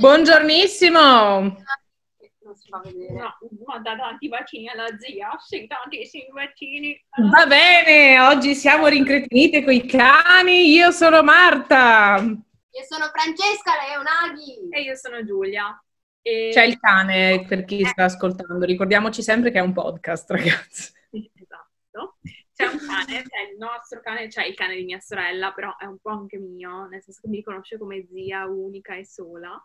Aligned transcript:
Buongiornissimo. 0.00 0.98
Non 1.00 2.56
si 2.56 2.68
fa 2.70 2.80
vedere. 2.82 3.12
No, 3.12 3.36
manda 3.66 3.94
tanti 3.94 4.28
bacini 4.28 4.66
alla 4.70 4.86
zia, 4.98 5.36
sì, 5.46 5.66
tantissimi 5.66 6.26
bacini. 6.32 7.04
Va 7.30 7.44
bene, 7.46 8.18
oggi 8.18 8.54
siamo 8.54 8.86
rincretinite 8.86 9.62
coi 9.62 9.84
cani. 9.84 10.70
Io 10.70 10.90
sono 10.90 11.22
Marta. 11.22 12.16
Io 12.18 12.82
sono 12.88 13.10
Francesca 13.12 13.72
Leonaghi. 13.76 14.70
E 14.70 14.80
io 14.80 14.96
sono 14.96 15.22
Giulia. 15.22 15.78
E... 16.22 16.48
C'è 16.50 16.62
il 16.62 16.80
cane 16.80 17.44
per 17.46 17.66
chi 17.66 17.84
sta 17.84 18.04
ascoltando. 18.04 18.64
Ricordiamoci 18.64 19.22
sempre 19.22 19.50
che 19.50 19.58
è 19.58 19.62
un 19.62 19.74
podcast, 19.74 20.30
ragazzi. 20.30 20.92
Esatto. 21.12 22.16
C'è 22.54 22.64
un 22.64 22.78
cane, 22.78 23.22
c'è 23.22 23.50
il 23.52 23.58
nostro 23.58 24.00
cane, 24.00 24.28
c'è 24.28 24.46
il 24.46 24.54
cane 24.54 24.76
di 24.76 24.84
mia 24.84 25.00
sorella, 25.00 25.52
però 25.52 25.76
è 25.76 25.84
un 25.84 25.98
po' 25.98 26.10
anche 26.10 26.38
mio, 26.38 26.86
nel 26.86 27.02
senso 27.02 27.20
che 27.22 27.28
mi 27.28 27.36
riconosce 27.36 27.76
come 27.76 28.06
zia 28.10 28.46
unica 28.46 28.94
e 28.94 29.04
sola. 29.04 29.62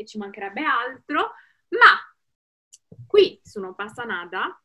E 0.00 0.06
ci 0.06 0.16
mancherebbe 0.16 0.62
altro. 0.62 1.32
Ma 1.68 2.00
qui 3.06 3.38
su 3.42 3.60
Non 3.60 3.74
passa 3.74 4.04
nada, 4.04 4.58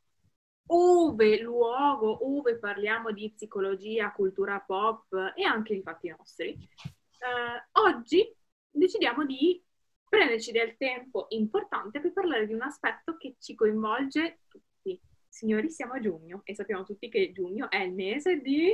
ove 0.67 1.39
luogo, 1.41 2.25
ove 2.25 2.57
parliamo 2.57 3.11
di 3.11 3.31
psicologia, 3.31 4.13
cultura 4.13 4.61
pop 4.61 5.33
e 5.35 5.43
anche 5.43 5.73
di 5.73 5.81
fatti 5.81 6.07
nostri, 6.07 6.51
eh, 6.53 7.67
oggi 7.73 8.33
decidiamo 8.71 9.25
di 9.25 9.61
prenderci 10.07 10.53
del 10.53 10.77
tempo 10.77 11.25
importante 11.29 11.99
per 11.99 12.13
parlare 12.13 12.47
di 12.47 12.53
un 12.53 12.61
aspetto 12.61 13.17
che 13.17 13.35
ci 13.39 13.55
coinvolge 13.55 14.39
tutti. 14.47 14.97
Signori, 15.27 15.69
siamo 15.69 15.93
a 15.93 15.99
giugno 15.99 16.41
e 16.45 16.55
sappiamo 16.55 16.85
tutti 16.85 17.09
che 17.09 17.33
giugno 17.33 17.69
è 17.69 17.81
il 17.81 17.93
mese 17.93 18.39
di... 18.39 18.67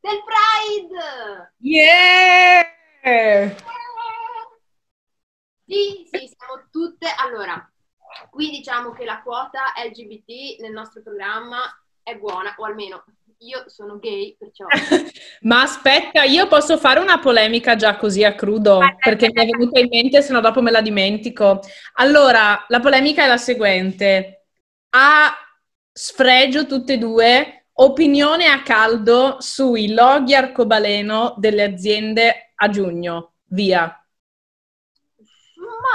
Del 0.00 0.22
Pride! 0.24 1.54
Yeah! 1.58 2.64
Sì, 5.66 6.06
sì, 6.10 6.30
siamo 6.36 6.68
tutte... 6.70 7.06
Allora, 7.18 7.70
qui 8.30 8.50
diciamo 8.50 8.92
che 8.92 9.04
la 9.04 9.20
quota 9.22 9.72
LGBT 9.84 10.60
nel 10.60 10.72
nostro 10.72 11.02
programma 11.02 11.58
è 12.02 12.16
buona, 12.16 12.54
o 12.58 12.64
almeno 12.64 13.04
io 13.38 13.64
sono 13.66 13.98
gay, 13.98 14.36
perciò... 14.38 14.64
Ma 15.42 15.62
aspetta, 15.62 16.22
io 16.22 16.46
posso 16.46 16.78
fare 16.78 17.00
una 17.00 17.18
polemica 17.18 17.76
già 17.76 17.96
così 17.96 18.24
a 18.24 18.34
crudo, 18.34 18.80
perché 18.98 19.28
mi 19.32 19.42
è 19.42 19.46
venuta 19.46 19.80
in 19.80 19.88
mente, 19.90 20.22
se 20.22 20.32
no 20.32 20.40
dopo 20.40 20.62
me 20.62 20.70
la 20.70 20.80
dimentico. 20.80 21.60
Allora, 21.94 22.64
la 22.68 22.80
polemica 22.80 23.24
è 23.24 23.26
la 23.26 23.36
seguente. 23.36 24.46
A 24.90 25.34
sfregio 25.92 26.66
tutte 26.66 26.94
e 26.94 26.98
due, 26.98 27.66
opinione 27.72 28.46
a 28.46 28.62
caldo 28.62 29.36
sui 29.40 29.92
loghi 29.92 30.34
arcobaleno 30.34 31.34
delle 31.38 31.64
aziende 31.64 32.52
a 32.54 32.68
giugno. 32.68 33.34
Via. 33.48 34.05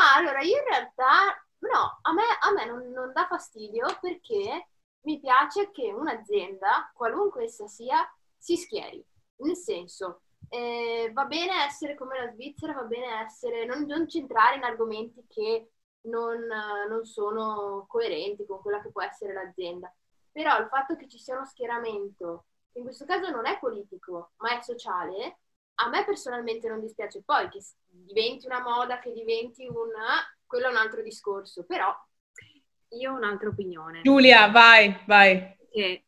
Ma 0.01 0.15
allora, 0.15 0.41
io 0.41 0.57
in 0.57 0.63
realtà, 0.63 1.45
no, 1.59 1.99
a 2.01 2.13
me, 2.13 2.23
a 2.39 2.51
me 2.53 2.65
non, 2.65 2.89
non 2.89 3.11
dà 3.13 3.27
fastidio 3.27 3.85
perché 4.01 4.69
mi 5.01 5.19
piace 5.19 5.69
che 5.69 5.91
un'azienda, 5.91 6.89
qualunque 6.91 7.43
essa 7.43 7.67
sia, 7.67 8.11
si 8.35 8.57
schieri. 8.57 9.05
Nel 9.37 9.55
senso, 9.55 10.21
eh, 10.49 11.11
va 11.13 11.25
bene 11.25 11.65
essere 11.65 11.93
come 11.93 12.17
la 12.17 12.31
Svizzera, 12.31 12.73
va 12.73 12.81
bene 12.81 13.21
essere, 13.23 13.65
non, 13.65 13.83
non 13.85 14.09
centrare 14.09 14.55
in 14.55 14.63
argomenti 14.63 15.23
che 15.27 15.69
non, 16.07 16.47
non 16.89 17.05
sono 17.05 17.85
coerenti 17.87 18.43
con 18.47 18.59
quella 18.59 18.81
che 18.81 18.89
può 18.89 19.03
essere 19.03 19.33
l'azienda. 19.33 19.93
Però 20.31 20.57
il 20.57 20.67
fatto 20.67 20.95
che 20.95 21.07
ci 21.07 21.19
sia 21.19 21.35
uno 21.35 21.45
schieramento, 21.45 22.45
in 22.73 22.83
questo 22.83 23.05
caso 23.05 23.29
non 23.29 23.45
è 23.45 23.59
politico, 23.59 24.31
ma 24.37 24.57
è 24.57 24.61
sociale, 24.63 25.40
a 25.83 25.89
me 25.89 26.05
personalmente 26.05 26.67
non 26.67 26.79
dispiace. 26.79 27.23
Poi 27.23 27.49
che 27.49 27.59
diventi 27.87 28.45
una 28.45 28.61
moda, 28.61 28.99
che 28.99 29.11
diventi 29.11 29.67
un... 29.67 29.89
quello 30.45 30.67
è 30.67 30.69
un 30.69 30.77
altro 30.77 31.01
discorso, 31.01 31.65
però 31.65 31.93
Io 32.89 33.11
ho 33.11 33.15
un'altra 33.15 33.49
opinione. 33.49 34.01
Giulia, 34.01 34.49
vai, 34.49 34.95
vai. 35.05 35.57
Che 35.69 36.05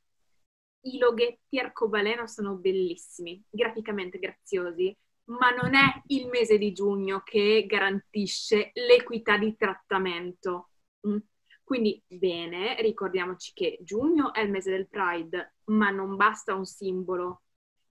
i 0.81 0.97
loghetti 0.97 1.57
arcobaleno 1.59 2.28
sono 2.28 2.56
bellissimi, 2.56 3.41
graficamente 3.50 4.19
graziosi, 4.19 4.95
ma 5.25 5.51
non 5.51 5.75
è 5.75 6.01
il 6.07 6.28
mese 6.28 6.57
di 6.57 6.73
giugno 6.73 7.22
che 7.23 7.66
garantisce 7.66 8.72
l'equità 8.73 9.38
di 9.38 9.55
trattamento. 9.55 10.72
Mm? 11.07 11.17
Quindi 11.63 12.03
bene, 12.05 12.75
ricordiamoci 12.81 13.53
che 13.53 13.78
giugno 13.81 14.34
è 14.34 14.41
il 14.41 14.51
mese 14.51 14.72
del 14.72 14.90
Pride, 14.90 15.55
ma 15.66 15.90
non 15.90 16.17
basta 16.17 16.53
un 16.53 16.66
simbolo, 16.66 17.43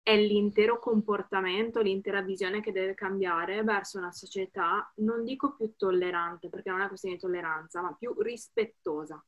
è 0.08 0.16
l'intero 0.16 0.80
comportamento, 0.80 1.82
l'intera 1.82 2.22
visione 2.22 2.62
che 2.62 2.72
deve 2.72 2.94
cambiare 2.94 3.62
verso 3.64 3.98
una 3.98 4.14
società, 4.14 4.90
non 5.00 5.26
dico 5.26 5.54
più 5.54 5.74
tollerante, 5.76 6.48
perché 6.48 6.70
non 6.70 6.80
è 6.80 6.88
questione 6.88 7.16
di 7.16 7.22
tolleranza, 7.22 7.82
ma 7.82 7.94
più 7.94 8.16
rispettosa. 8.22 9.22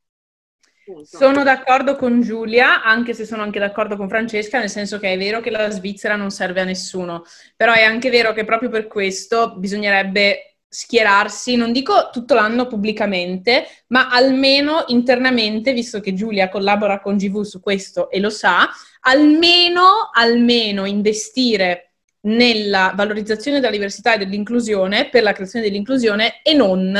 Punto. 0.82 1.04
Sono 1.04 1.42
d'accordo 1.42 1.96
con 1.96 2.22
Giulia, 2.22 2.82
anche 2.82 3.12
se 3.12 3.26
sono 3.26 3.42
anche 3.42 3.58
d'accordo 3.58 3.98
con 3.98 4.08
Francesca, 4.08 4.58
nel 4.58 4.70
senso 4.70 4.98
che 4.98 5.12
è 5.12 5.18
vero 5.18 5.40
che 5.40 5.50
la 5.50 5.68
Svizzera 5.68 6.16
non 6.16 6.30
serve 6.30 6.62
a 6.62 6.64
nessuno, 6.64 7.24
però 7.54 7.74
è 7.74 7.82
anche 7.82 8.08
vero 8.08 8.32
che 8.32 8.46
proprio 8.46 8.70
per 8.70 8.86
questo 8.86 9.56
bisognerebbe 9.58 10.49
schierarsi, 10.72 11.56
non 11.56 11.72
dico 11.72 12.10
tutto 12.12 12.34
l'anno 12.34 12.68
pubblicamente, 12.68 13.66
ma 13.88 14.08
almeno 14.08 14.84
internamente, 14.86 15.72
visto 15.72 15.98
che 15.98 16.14
Giulia 16.14 16.48
collabora 16.48 17.00
con 17.00 17.16
GV 17.16 17.40
su 17.42 17.60
questo 17.60 18.08
e 18.08 18.20
lo 18.20 18.30
sa, 18.30 18.70
almeno, 19.00 20.10
almeno 20.12 20.84
investire 20.84 21.94
nella 22.22 22.92
valorizzazione 22.94 23.58
della 23.58 23.72
diversità 23.72 24.14
e 24.14 24.18
dell'inclusione 24.18 25.08
per 25.08 25.24
la 25.24 25.32
creazione 25.32 25.64
dell'inclusione 25.64 26.40
e 26.42 26.54
non 26.54 26.96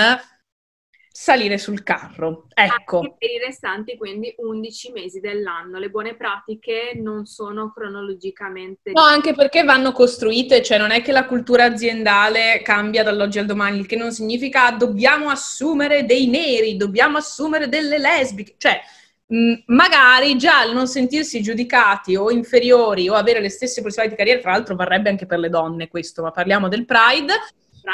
salire 1.20 1.58
sul 1.58 1.82
carro. 1.82 2.46
Ecco. 2.54 3.00
Anche 3.00 3.14
per 3.18 3.30
i 3.30 3.38
restanti, 3.44 3.98
quindi 3.98 4.34
11 4.38 4.92
mesi 4.92 5.20
dell'anno. 5.20 5.78
Le 5.78 5.90
buone 5.90 6.16
pratiche 6.16 6.92
non 6.94 7.26
sono 7.26 7.70
cronologicamente... 7.74 8.92
No, 8.92 9.02
anche 9.02 9.34
perché 9.34 9.62
vanno 9.62 9.92
costruite, 9.92 10.62
cioè 10.62 10.78
non 10.78 10.92
è 10.92 11.02
che 11.02 11.12
la 11.12 11.26
cultura 11.26 11.64
aziendale 11.64 12.62
cambia 12.62 13.02
dall'oggi 13.02 13.38
al 13.38 13.44
domani, 13.44 13.80
il 13.80 13.86
che 13.86 13.96
non 13.96 14.12
significa 14.12 14.70
dobbiamo 14.70 15.28
assumere 15.28 16.06
dei 16.06 16.26
neri, 16.26 16.78
dobbiamo 16.78 17.18
assumere 17.18 17.68
delle 17.68 17.98
lesbiche, 17.98 18.54
cioè 18.56 18.80
mh, 19.26 19.64
magari 19.66 20.38
già 20.38 20.64
il 20.64 20.72
non 20.72 20.88
sentirsi 20.88 21.42
giudicati 21.42 22.16
o 22.16 22.30
inferiori 22.30 23.10
o 23.10 23.14
avere 23.14 23.40
le 23.40 23.50
stesse 23.50 23.82
possibilità 23.82 24.14
di 24.14 24.16
carriera, 24.16 24.40
tra 24.40 24.52
l'altro 24.52 24.74
varrebbe 24.74 25.10
anche 25.10 25.26
per 25.26 25.38
le 25.38 25.50
donne 25.50 25.88
questo, 25.88 26.22
ma 26.22 26.30
parliamo 26.30 26.68
del 26.68 26.86
Pride. 26.86 27.34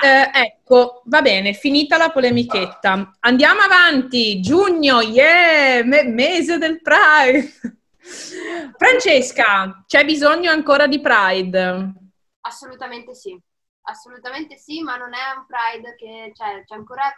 Eh, 0.02 0.30
ecco, 0.32 1.02
va 1.06 1.22
bene, 1.22 1.52
finita 1.52 1.96
la 1.96 2.10
polemichetta. 2.10 3.16
Andiamo 3.20 3.60
avanti. 3.60 4.40
Giugno, 4.40 5.00
yeah, 5.00 5.84
me- 5.84 6.04
mese 6.04 6.58
del 6.58 6.80
Pride. 6.80 7.52
Francesca, 8.76 9.84
c'è 9.86 10.04
bisogno 10.04 10.50
ancora 10.50 10.86
di 10.86 11.00
Pride? 11.00 11.92
Assolutamente 12.42 13.14
sì, 13.14 13.38
assolutamente 13.82 14.56
sì, 14.56 14.82
ma 14.82 14.96
non 14.96 15.12
è 15.14 15.36
un 15.36 15.46
Pride 15.46 15.96
che 15.96 16.32
cioè, 16.34 16.62
c'è 16.64 16.74
ancora 16.74 17.12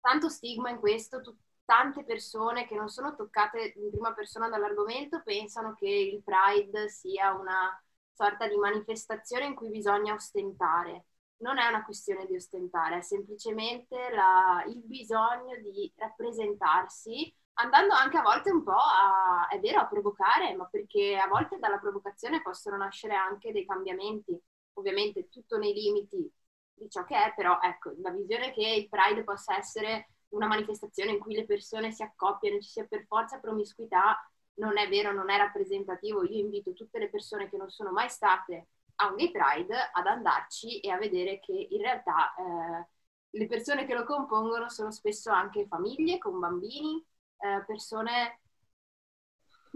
tanto 0.00 0.28
stigma 0.28 0.70
in 0.70 0.78
questo, 0.78 1.20
tu- 1.20 1.36
tante 1.64 2.04
persone 2.04 2.66
che 2.66 2.74
non 2.74 2.88
sono 2.88 3.14
toccate 3.14 3.74
in 3.76 3.90
prima 3.90 4.14
persona 4.14 4.48
dall'argomento 4.48 5.20
pensano 5.22 5.74
che 5.74 5.88
il 5.88 6.22
Pride 6.22 6.88
sia 6.88 7.32
una 7.34 7.82
sorta 8.14 8.46
di 8.48 8.56
manifestazione 8.56 9.46
in 9.46 9.54
cui 9.54 9.68
bisogna 9.70 10.14
ostentare. 10.14 11.04
Non 11.40 11.58
è 11.58 11.68
una 11.68 11.84
questione 11.84 12.26
di 12.26 12.34
ostentare, 12.34 12.98
è 12.98 13.02
semplicemente 13.02 13.96
la- 14.10 14.64
il 14.66 14.82
bisogno 14.82 15.56
di 15.62 15.92
rappresentarsi, 15.96 17.32
andando 17.54 17.94
anche 17.94 18.16
a 18.18 18.22
volte 18.22 18.50
un 18.50 18.64
po' 18.64 18.72
a, 18.72 19.46
è 19.48 19.60
vero, 19.60 19.80
a 19.80 19.86
provocare, 19.86 20.54
ma 20.56 20.64
perché 20.66 21.16
a 21.16 21.28
volte 21.28 21.58
dalla 21.58 21.78
provocazione 21.78 22.42
possono 22.42 22.76
nascere 22.76 23.14
anche 23.14 23.52
dei 23.52 23.64
cambiamenti, 23.64 24.36
ovviamente 24.74 25.28
tutto 25.28 25.58
nei 25.58 25.72
limiti 25.72 26.28
di 26.74 26.90
ciò 26.90 27.04
che 27.04 27.16
è, 27.16 27.32
però 27.36 27.58
ecco, 27.62 27.92
la 28.02 28.10
visione 28.10 28.52
che 28.52 28.66
il 28.68 28.88
Pride 28.88 29.22
possa 29.24 29.56
essere 29.56 30.08
una 30.30 30.46
manifestazione 30.48 31.12
in 31.12 31.18
cui 31.20 31.34
le 31.34 31.46
persone 31.46 31.92
si 31.92 32.02
accoppiano, 32.02 32.60
ci 32.60 32.68
sia 32.68 32.84
per 32.86 33.04
forza 33.06 33.38
promiscuità, 33.38 34.16
non 34.54 34.76
è 34.76 34.88
vero, 34.88 35.12
non 35.12 35.30
è 35.30 35.36
rappresentativo. 35.38 36.24
Io 36.24 36.38
invito 36.40 36.72
tutte 36.72 36.98
le 36.98 37.08
persone 37.08 37.48
che 37.48 37.56
non 37.56 37.70
sono 37.70 37.90
mai 37.92 38.08
state 38.08 38.68
a 39.00 39.08
un 39.08 39.16
gay 39.16 39.30
pride 39.30 39.76
ad 39.92 40.06
andarci 40.06 40.80
e 40.80 40.90
a 40.90 40.98
vedere 40.98 41.40
che 41.40 41.52
in 41.70 41.80
realtà 41.80 42.34
eh, 42.34 42.86
le 43.30 43.46
persone 43.46 43.86
che 43.86 43.94
lo 43.94 44.04
compongono 44.04 44.68
sono 44.68 44.90
spesso 44.90 45.30
anche 45.30 45.66
famiglie 45.66 46.18
con 46.18 46.38
bambini, 46.38 47.04
eh, 47.38 47.64
persone 47.66 48.40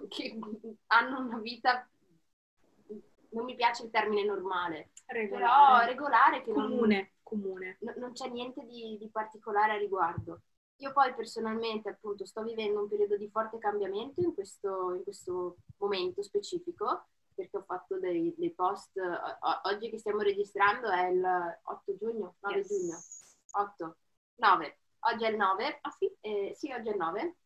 che 0.09 0.39
hanno 0.89 1.21
una 1.21 1.39
vita, 1.39 1.89
non 3.31 3.45
mi 3.45 3.55
piace 3.55 3.85
il 3.85 3.91
termine 3.91 4.25
normale, 4.25 4.91
però 5.29 5.85
regolare 5.85 6.43
che 6.43 6.53
non- 6.53 6.69
comune, 6.69 7.13
comune. 7.23 7.77
no- 7.81 7.95
non 7.97 8.13
c'è 8.13 8.29
niente 8.29 8.65
di, 8.67 8.97
di 8.99 9.09
particolare 9.11 9.73
a 9.73 9.79
riguardo. 9.79 10.43
Io 10.77 10.93
poi 10.93 11.15
personalmente 11.15 11.89
appunto 11.89 12.27
sto 12.27 12.43
vivendo 12.43 12.81
un 12.83 12.89
periodo 12.89 13.17
di 13.17 13.29
forte 13.31 13.59
cambiamento 13.59 14.21
in 14.21 14.35
questo, 14.35 14.93
in 14.95 15.03
questo 15.05 15.59
momento 15.79 16.23
specifico 16.23 17.07
perché 17.34 17.56
ho 17.58 17.62
fatto 17.64 17.99
dei, 17.99 18.34
dei 18.37 18.52
post, 18.52 18.96
o- 18.99 19.61
oggi 19.70 19.90
che 19.90 19.99
stiamo 19.99 20.20
registrando 20.20 20.90
è 20.90 21.06
il 21.08 21.25
8 21.64 21.96
giugno, 21.96 22.37
9 22.40 22.56
Yes. 22.58 22.67
giugno, 22.67 23.05
8, 23.52 23.96
9, 24.37 24.79
oggi 25.00 25.25
è 25.25 25.29
il 25.31 25.37
9, 25.37 25.79
ah 25.81 25.90
sì, 25.90 26.11
eh, 26.20 26.52
sì 26.56 26.73
oggi 26.73 26.88
è 26.88 26.93
il 26.93 26.96
9. 26.99 27.37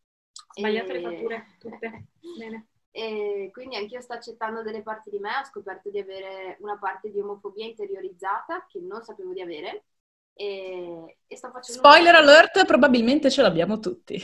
Sbagliate 0.53 0.93
le 0.93 0.99
E- 0.99 1.01
fatture, 1.01 1.55
tutte. 1.59 2.05
Bene. 2.33 2.67
E 2.91 3.49
quindi 3.53 3.75
anch'io 3.75 4.01
sto 4.01 4.13
accettando 4.13 4.63
delle 4.63 4.81
parti 4.81 5.09
di 5.11 5.19
me, 5.19 5.29
ho 5.39 5.43
scoperto 5.45 5.89
di 5.91 5.99
avere 5.99 6.57
una 6.61 6.77
parte 6.79 7.11
di 7.11 7.19
omofobia 7.19 7.65
interiorizzata 7.65 8.65
che 8.67 8.79
non 8.79 9.03
sapevo 9.03 9.33
di 9.33 9.41
avere 9.41 9.85
e, 10.33 11.17
e 11.27 11.35
sto 11.37 11.51
facendo... 11.51 11.81
Spoiler 11.81 12.15
alert, 12.15 12.65
probabilmente 12.65 13.29
ce 13.29 13.41
l'abbiamo 13.43 13.79
tutti. 13.79 14.19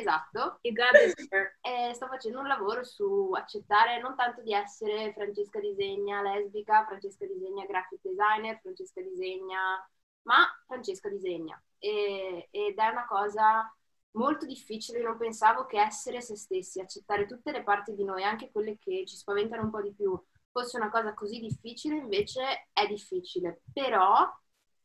Esatto, 0.00 0.58
You 0.62 0.72
got 0.72 0.92
this, 0.92 1.28
e 1.60 1.92
sto 1.92 2.06
facendo 2.06 2.38
un 2.40 2.46
lavoro 2.46 2.82
su 2.84 3.32
accettare 3.34 4.00
non 4.00 4.16
tanto 4.16 4.40
di 4.40 4.54
essere 4.54 5.12
Francesca 5.12 5.60
Disegna 5.60 6.22
lesbica, 6.22 6.86
Francesca 6.86 7.26
Disegna 7.26 7.66
graphic 7.66 8.00
designer, 8.02 8.58
Francesca 8.60 9.02
Disegna, 9.02 9.88
ma 10.22 10.46
Francesca 10.66 11.10
Disegna. 11.10 11.62
E- 11.78 12.48
ed 12.50 12.78
è 12.78 12.88
una 12.88 13.06
cosa 13.06 13.70
molto 14.12 14.46
difficile, 14.46 15.02
non 15.02 15.18
pensavo 15.18 15.66
che 15.66 15.78
essere 15.78 16.22
se 16.22 16.36
stessi, 16.36 16.80
accettare 16.80 17.26
tutte 17.26 17.52
le 17.52 17.62
parti 17.62 17.94
di 17.94 18.04
noi, 18.04 18.24
anche 18.24 18.50
quelle 18.50 18.78
che 18.78 19.04
ci 19.06 19.16
spaventano 19.16 19.62
un 19.64 19.70
po' 19.70 19.82
di 19.82 19.92
più, 19.92 20.18
fosse 20.50 20.78
una 20.78 20.90
cosa 20.90 21.12
così 21.14 21.38
difficile, 21.40 21.96
invece 21.96 22.68
è 22.72 22.86
difficile. 22.86 23.60
Però 23.72 24.26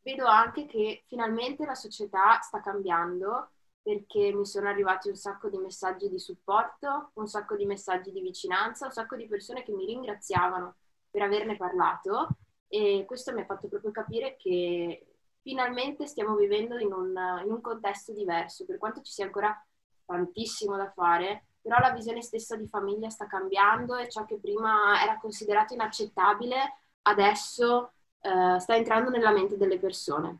vedo 0.02 0.26
anche 0.28 0.66
che 0.66 1.04
finalmente 1.08 1.66
la 1.66 1.74
società 1.74 2.40
sta 2.42 2.62
cambiando 2.62 3.52
perché 3.86 4.34
mi 4.34 4.48
sono 4.48 4.68
arrivati 4.68 5.10
un 5.10 5.16
sacco 5.16 5.48
di 5.48 5.60
messaggi 5.60 6.10
di 6.10 6.18
supporto, 6.18 7.12
un 7.14 7.28
sacco 7.28 7.56
di 7.56 7.68
messaggi 7.68 8.12
di 8.12 8.20
vicinanza, 8.20 8.88
un 8.88 8.92
sacco 8.92 9.16
di 9.16 9.28
persone 9.28 9.62
che 9.62 9.72
mi 9.72 9.86
ringraziavano 9.86 10.78
per 11.12 11.22
averne 11.22 11.56
parlato 11.56 12.30
e 12.68 13.04
questo 13.06 13.32
mi 13.32 13.42
ha 13.42 13.46
fatto 13.46 13.68
proprio 13.68 13.92
capire 13.92 14.38
che 14.38 15.06
finalmente 15.40 16.08
stiamo 16.08 16.34
vivendo 16.34 16.80
in 16.80 16.92
un, 16.92 17.16
in 17.44 17.52
un 17.52 17.62
contesto 17.62 18.12
diverso, 18.12 18.66
per 18.66 18.80
quanto 18.80 19.02
ci 19.04 19.12
sia 19.12 19.26
ancora 19.26 19.56
tantissimo 20.04 20.76
da 20.76 20.90
fare, 20.90 21.50
però 21.62 21.78
la 21.78 21.92
visione 21.92 22.24
stessa 22.24 22.56
di 22.56 22.68
famiglia 22.68 23.10
sta 23.10 23.28
cambiando 23.28 23.98
e 23.98 24.10
ciò 24.10 24.26
che 24.26 24.40
prima 24.40 25.00
era 25.04 25.20
considerato 25.20 25.76
inaccettabile 25.76 26.58
adesso 27.04 27.92
eh, 28.20 28.60
sta 28.60 28.76
entrando 28.76 29.12
nella 29.12 29.32
mente 29.32 29.58
delle 29.58 29.78
persone 29.78 30.40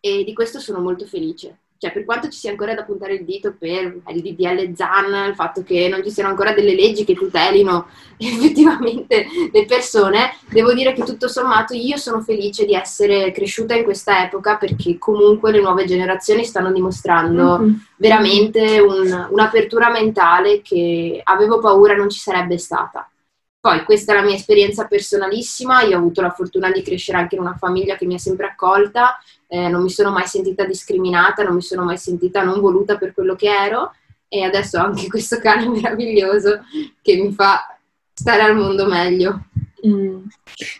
e 0.00 0.22
di 0.22 0.34
questo 0.34 0.60
sono 0.60 0.80
molto 0.80 1.06
felice. 1.06 1.60
Cioè, 1.76 1.92
per 1.92 2.04
quanto 2.04 2.28
ci 2.28 2.38
sia 2.38 2.50
ancora 2.50 2.72
da 2.74 2.84
puntare 2.84 3.14
il 3.14 3.24
dito 3.24 3.54
per 3.58 4.00
il 4.08 4.22
DDL 4.22 4.74
ZAN, 4.74 5.28
il 5.28 5.34
fatto 5.34 5.62
che 5.62 5.88
non 5.88 6.02
ci 6.02 6.10
siano 6.10 6.30
ancora 6.30 6.52
delle 6.52 6.74
leggi 6.74 7.04
che 7.04 7.14
tutelino 7.14 7.86
effettivamente 8.16 9.26
le 9.52 9.64
persone, 9.66 10.34
devo 10.48 10.72
dire 10.72 10.92
che 10.94 11.02
tutto 11.02 11.28
sommato 11.28 11.74
io 11.74 11.96
sono 11.96 12.20
felice 12.20 12.64
di 12.64 12.74
essere 12.74 13.32
cresciuta 13.32 13.74
in 13.74 13.84
questa 13.84 14.24
epoca 14.24 14.56
perché 14.56 14.96
comunque 14.98 15.50
le 15.50 15.60
nuove 15.60 15.84
generazioni 15.84 16.44
stanno 16.44 16.72
dimostrando 16.72 17.58
Mhm. 17.58 17.84
veramente 17.96 18.78
un- 18.80 19.28
un'apertura 19.30 19.90
mentale 19.90 20.62
che 20.62 21.20
avevo 21.22 21.58
paura 21.58 21.94
non 21.94 22.08
ci 22.08 22.18
sarebbe 22.18 22.56
stata. 22.56 23.08
Poi 23.64 23.82
questa 23.82 24.12
è 24.12 24.16
la 24.16 24.22
mia 24.22 24.34
esperienza 24.34 24.86
personalissima, 24.86 25.84
io 25.84 25.96
ho 25.96 25.98
avuto 25.98 26.20
la 26.20 26.28
fortuna 26.28 26.70
di 26.70 26.82
crescere 26.82 27.16
anche 27.16 27.36
in 27.36 27.40
una 27.40 27.54
famiglia 27.54 27.96
che 27.96 28.04
mi 28.04 28.12
ha 28.12 28.18
sempre 28.18 28.48
accolta, 28.48 29.18
eh, 29.46 29.68
non 29.68 29.82
mi 29.82 29.88
sono 29.88 30.10
mai 30.10 30.26
sentita 30.26 30.66
discriminata, 30.66 31.42
non 31.42 31.54
mi 31.54 31.62
sono 31.62 31.82
mai 31.82 31.96
sentita 31.96 32.42
non 32.42 32.60
voluta 32.60 32.98
per 32.98 33.14
quello 33.14 33.34
che 33.34 33.48
ero 33.48 33.94
e 34.28 34.42
adesso 34.42 34.78
ho 34.78 34.84
anche 34.84 35.06
questo 35.08 35.38
cane 35.38 35.66
meraviglioso 35.66 36.60
che 37.00 37.16
mi 37.16 37.32
fa 37.32 37.78
stare 38.12 38.42
al 38.42 38.54
mondo 38.54 38.84
meglio. 38.84 39.46
Mm. 39.86 40.26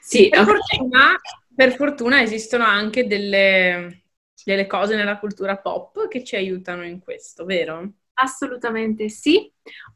Sì, 0.03 0.29
per, 0.29 0.41
ok. 0.41 0.47
fortuna, 0.47 1.21
per 1.55 1.75
fortuna 1.77 2.21
esistono 2.21 2.65
anche 2.65 3.07
delle, 3.07 4.03
delle 4.45 4.67
cose 4.67 4.95
nella 4.95 5.19
cultura 5.19 5.57
pop 5.57 6.07
che 6.09 6.23
ci 6.23 6.37
aiutano 6.37 6.85
in 6.85 7.01
questo, 7.01 7.47
vero? 7.47 7.93
Assolutamente 8.17 9.09
sì. 9.09 9.51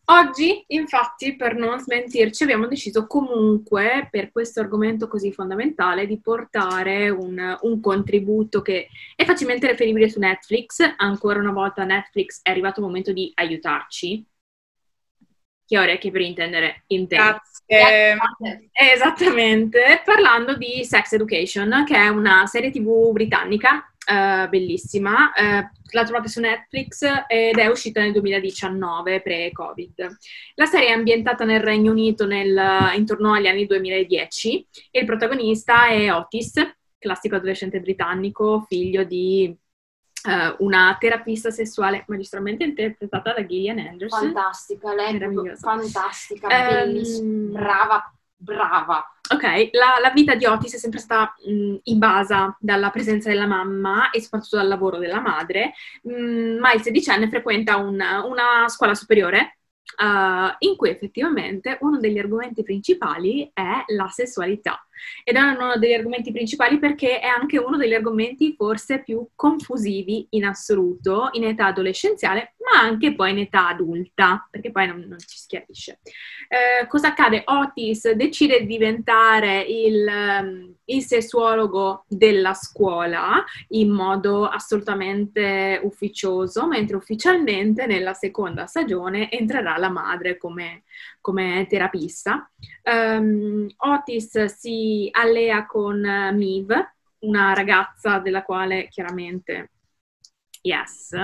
Oggi, 0.07 0.65
infatti, 0.69 1.37
per 1.37 1.55
non 1.55 1.79
smentirci, 1.79 2.43
abbiamo 2.43 2.67
deciso 2.67 3.07
comunque, 3.07 4.09
per 4.11 4.33
questo 4.33 4.61
argomento 4.61 5.07
così 5.07 5.33
fondamentale, 5.33 6.07
di 6.07 6.21
portare 6.21 7.11
un, 7.11 7.57
un 7.61 7.81
contributo 7.81 8.61
che 8.61 8.89
è 9.15 9.25
facilmente 9.25 9.69
reperibile 9.69 10.09
su 10.09 10.19
Netflix. 10.19 10.81
Ancora 10.97 11.39
una 11.39 11.53
volta 11.53 11.85
Netflix 11.85 12.41
è 12.43 12.51
arrivato 12.51 12.81
il 12.81 12.87
momento 12.87 13.13
di 13.13 13.31
aiutarci. 13.35 14.27
Ha 15.71 15.81
orecchie 15.81 16.11
per 16.11 16.23
intendere, 16.23 16.85
intende. 16.87 17.41
Grazie. 17.67 18.19
Esattamente, 18.73 20.01
parlando 20.05 20.57
di 20.57 20.83
Sex 20.85 21.13
Education, 21.13 21.85
che 21.87 21.95
è 21.95 22.09
una 22.09 22.47
serie 22.47 22.71
tv 22.71 23.13
britannica 23.13 23.93
eh, 24.09 24.49
bellissima. 24.49 25.33
Eh, 25.35 25.71
la 25.91 26.05
trovate 26.05 26.29
su 26.29 26.41
Netflix 26.41 27.03
ed 27.27 27.59
è 27.59 27.67
uscita 27.67 28.01
nel 28.01 28.13
2019, 28.13 29.21
pre-Covid. 29.21 30.17
La 30.55 30.67
serie 30.67 30.89
è 30.89 30.93
ambientata 30.93 31.45
nel 31.45 31.61
Regno 31.61 31.93
Unito 31.93 32.27
nel- 32.27 32.93
intorno 32.97 33.35
agli 33.35 33.47
anni 33.47 33.67
2010 33.67 34.67
e 34.91 35.01
il 35.01 35.07
protagonista 35.07 35.89
è 35.89 36.13
Otis, 36.13 36.55
classico 36.99 37.37
adolescente 37.37 37.81
britannico, 37.81 38.65
figlio 38.67 39.05
di 39.05 39.55
eh, 40.27 40.57
una 40.59 40.97
terapista 40.99 41.51
sessuale 41.51 42.05
magistralmente 42.09 42.65
interpretata 42.65 43.35
da 43.35 43.47
Gillian 43.47 43.79
Anderson. 43.79 44.33
Fantastica, 44.33 44.95
lei 44.95 45.17
è 45.17 45.57
fantastica, 45.57 46.49
bellissima, 46.49 47.59
brava, 47.59 48.18
brava. 48.39 49.05
Ok, 49.31 49.43
la, 49.73 49.99
la 50.01 50.11
vita 50.15 50.35
di 50.35 50.47
Otis 50.47 50.75
è 50.75 50.79
sempre 50.79 51.01
stata 51.01 51.35
mh, 51.47 51.77
invasa 51.85 52.57
dalla 52.61 52.91
presenza 52.91 53.29
della 53.29 53.47
mamma 53.47 54.11
e 54.11 54.23
soprattutto 54.23 54.57
dal 54.57 54.69
lavoro 54.69 54.99
della 54.99 55.21
madre, 55.21 55.75
mh, 56.03 56.59
ma 56.59 56.73
il 56.73 56.81
sedicenne 56.83 57.29
frequenta 57.29 57.77
un- 57.77 58.01
una 58.25 58.69
scuola 58.69 58.95
superiore 58.95 59.59
eh, 60.01 60.57
in 60.61 60.77
cui 60.77 60.91
effettivamente 60.91 61.77
uno 61.83 61.99
degli 61.99 62.19
argomenti 62.19 62.63
principali 62.63 63.51
è 63.53 63.85
la 63.89 64.09
sessualità. 64.09 64.83
Ed 65.25 65.37
è 65.37 65.41
uno 65.41 65.77
degli 65.77 65.93
argomenti 65.93 66.33
principali 66.33 66.79
perché 66.79 67.21
è 67.21 67.27
anche 67.27 67.59
uno 67.59 67.77
degli 67.77 67.95
argomenti 67.95 68.55
forse 68.57 69.03
più 69.03 69.27
confusivi 69.35 70.27
in 70.31 70.45
assoluto 70.45 71.29
in 71.33 71.45
età 71.45 71.67
adolescenziale, 71.67 72.55
ma 72.71 72.81
anche 72.81 73.15
poi 73.15 73.33
in 73.33 73.39
età 73.39 73.69
adulta, 73.69 74.47
perché 74.51 74.71
poi 74.71 74.87
non, 74.87 75.01
non 75.09 75.19
ci 75.19 75.37
si 75.37 75.47
chiarisce. 75.47 76.01
Eh, 76.49 76.87
cosa 76.87 77.09
accade? 77.09 77.43
Otis 77.45 78.11
decide 78.13 78.65
di 78.65 78.79
diventare 78.79 79.61
il, 79.63 80.07
ehm, 80.07 80.75
il 80.85 81.03
sessuologo 81.03 82.05
della 82.07 82.55
scuola 82.55 83.45
in 83.69 83.91
modo 83.91 84.47
assolutamente 84.47 85.81
ufficioso, 85.83 86.67
mentre 86.69 86.97
ufficialmente 86.97 87.87
nella 87.87 88.15
seconda 88.15 88.67
stagione 88.67 89.31
entrerà 89.31 89.77
la 89.77 89.91
madre 89.91 90.39
come, 90.39 90.85
come 91.21 91.67
terapista. 91.69 92.49
Ehm, 92.83 93.67
Otis 93.79 94.45
si 94.45 94.88
allea 95.11 95.67
con 95.67 96.05
eh, 96.05 96.33
Mive, 96.33 96.95
una 97.21 97.53
ragazza 97.53 98.19
della 98.19 98.43
quale 98.43 98.89
chiaramente 98.89 99.71
Yes, 100.61 101.15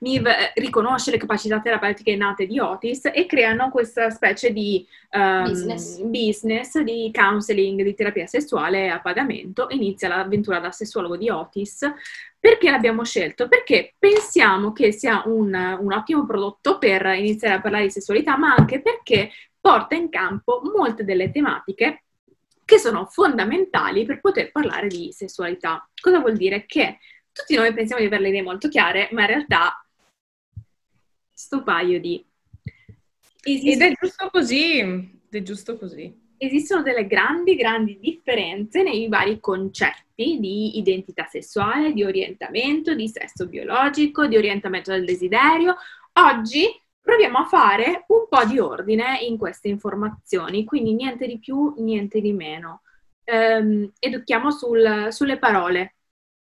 Miv 0.00 0.26
eh, 0.26 0.52
riconosce 0.56 1.10
le 1.10 1.16
capacità 1.16 1.60
terapeutiche 1.60 2.14
nate 2.14 2.46
di 2.46 2.58
Otis 2.58 3.06
e 3.12 3.26
creano 3.26 3.70
questa 3.70 4.10
specie 4.10 4.52
di 4.52 4.86
ehm, 5.10 5.44
Business. 5.44 6.00
business 6.02 6.78
di 6.80 7.10
counseling, 7.12 7.82
di 7.82 7.94
terapia 7.94 8.26
sessuale 8.26 8.90
a 8.90 9.00
pagamento. 9.00 9.66
Inizia 9.70 10.08
l'avventura 10.08 10.60
da 10.60 10.70
sessuologo 10.70 11.16
di 11.16 11.30
Otis. 11.30 11.90
Perché 12.38 12.70
l'abbiamo 12.70 13.04
scelto? 13.04 13.48
Perché 13.48 13.94
pensiamo 13.98 14.72
che 14.72 14.92
sia 14.92 15.22
un, 15.26 15.54
un 15.54 15.92
ottimo 15.92 16.26
prodotto 16.26 16.78
per 16.78 17.06
iniziare 17.06 17.54
a 17.54 17.60
parlare 17.60 17.84
di 17.84 17.90
sessualità, 17.90 18.36
ma 18.36 18.54
anche 18.54 18.82
perché 18.82 19.30
porta 19.60 19.94
in 19.94 20.08
campo 20.10 20.60
molte 20.76 21.04
delle 21.04 21.30
tematiche 21.30 22.01
che 22.72 22.78
sono 22.78 23.04
fondamentali 23.04 24.06
per 24.06 24.18
poter 24.20 24.50
parlare 24.50 24.86
di 24.86 25.12
sessualità. 25.12 25.86
Cosa 26.00 26.20
vuol 26.20 26.38
dire? 26.38 26.64
Che 26.64 27.00
tutti 27.30 27.54
noi 27.54 27.74
pensiamo 27.74 28.00
di 28.00 28.06
avere 28.06 28.22
le 28.22 28.28
idee 28.30 28.42
molto 28.42 28.68
chiare, 28.68 29.10
ma 29.12 29.20
in 29.22 29.26
realtà 29.26 29.86
sto 31.30 31.62
paio 31.62 32.00
di... 32.00 32.24
Ed 33.42 33.56
Esiste- 33.56 33.88
è 33.88 33.92
giusto 34.00 34.30
così, 34.30 34.78
ed 34.78 35.28
è 35.28 35.42
giusto 35.42 35.76
così. 35.76 36.18
esistono 36.38 36.80
delle 36.80 37.06
grandi, 37.06 37.56
grandi 37.56 37.98
differenze 38.00 38.82
nei 38.82 39.06
vari 39.08 39.38
concetti 39.38 40.38
di 40.40 40.78
identità 40.78 41.26
sessuale, 41.26 41.92
di 41.92 42.04
orientamento, 42.04 42.94
di 42.94 43.06
sesso 43.06 43.48
biologico, 43.48 44.26
di 44.26 44.38
orientamento 44.38 44.92
del 44.92 45.04
desiderio. 45.04 45.76
Oggi 46.14 46.64
proviamo 47.02 47.38
a 47.38 47.46
fare 47.46 48.04
un 48.08 48.26
po' 48.28 48.44
di 48.44 48.58
ordine 48.58 49.18
in 49.20 49.36
queste 49.36 49.68
informazioni, 49.68 50.64
quindi 50.64 50.94
niente 50.94 51.26
di 51.26 51.38
più, 51.38 51.74
niente 51.78 52.20
di 52.20 52.32
meno. 52.32 52.82
Ehm, 53.24 53.90
educhiamo 53.98 54.50
sul- 54.50 55.08
sulle 55.10 55.38
parole 55.38 55.96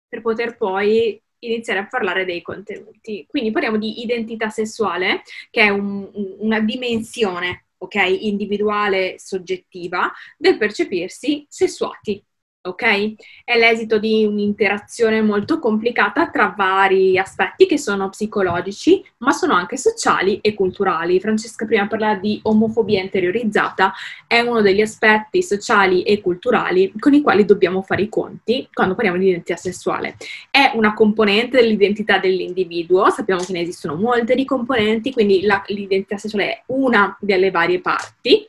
per 0.07 0.21
poter 0.21 0.57
poi 0.57 1.21
iniziare 1.39 1.79
a 1.79 1.87
parlare 1.87 2.25
dei 2.25 2.41
contenuti. 2.41 3.25
Quindi 3.27 3.51
parliamo 3.51 3.77
di 3.77 4.01
identità 4.01 4.49
sessuale, 4.49 5.21
che 5.49 5.61
è 5.61 5.69
un- 5.69 6.09
una 6.39 6.59
dimensione 6.59 7.65
ok, 7.77 7.95
individuale 7.95 9.17
soggettiva 9.19 10.11
del 10.37 10.57
percepirsi 10.57 11.45
sessuati 11.47 12.21
ok? 12.61 13.13
È 13.43 13.57
l'esito 13.57 13.99
di 13.99 14.25
un'interazione 14.25 15.21
molto 15.21 15.59
complicata 15.59 16.29
tra 16.29 16.53
vari 16.55 17.17
aspetti 17.17 17.65
che 17.65 17.77
sono 17.77 18.09
psicologici, 18.09 19.03
ma 19.19 19.31
sono 19.31 19.53
anche 19.53 19.77
sociali 19.77 20.39
e 20.41 20.53
culturali. 20.53 21.19
Francesca 21.19 21.65
prima 21.65 21.87
parlava 21.87 22.15
di 22.15 22.39
omofobia 22.43 23.01
interiorizzata, 23.01 23.93
è 24.27 24.39
uno 24.41 24.61
degli 24.61 24.81
aspetti 24.81 25.41
sociali 25.41 26.03
e 26.03 26.21
culturali 26.21 26.91
con 26.99 27.13
i 27.13 27.21
quali 27.21 27.45
dobbiamo 27.45 27.81
fare 27.81 28.03
i 28.03 28.09
conti 28.09 28.67
quando 28.73 28.93
parliamo 28.93 29.17
di 29.17 29.29
identità 29.29 29.55
sessuale. 29.55 30.17
È 30.51 30.71
una 30.75 30.93
componente 30.93 31.61
dell'identità 31.61 32.17
dell'individuo, 32.17 33.09
sappiamo 33.09 33.41
che 33.41 33.53
ne 33.53 33.61
esistono 33.61 33.95
molte 33.95 34.35
di 34.35 34.43
componenti, 34.43 35.13
quindi 35.13 35.41
la, 35.41 35.63
l'identità 35.67 36.17
sessuale 36.17 36.49
è 36.51 36.63
una 36.67 37.17
delle 37.21 37.51
varie 37.51 37.79
parti 37.79 38.47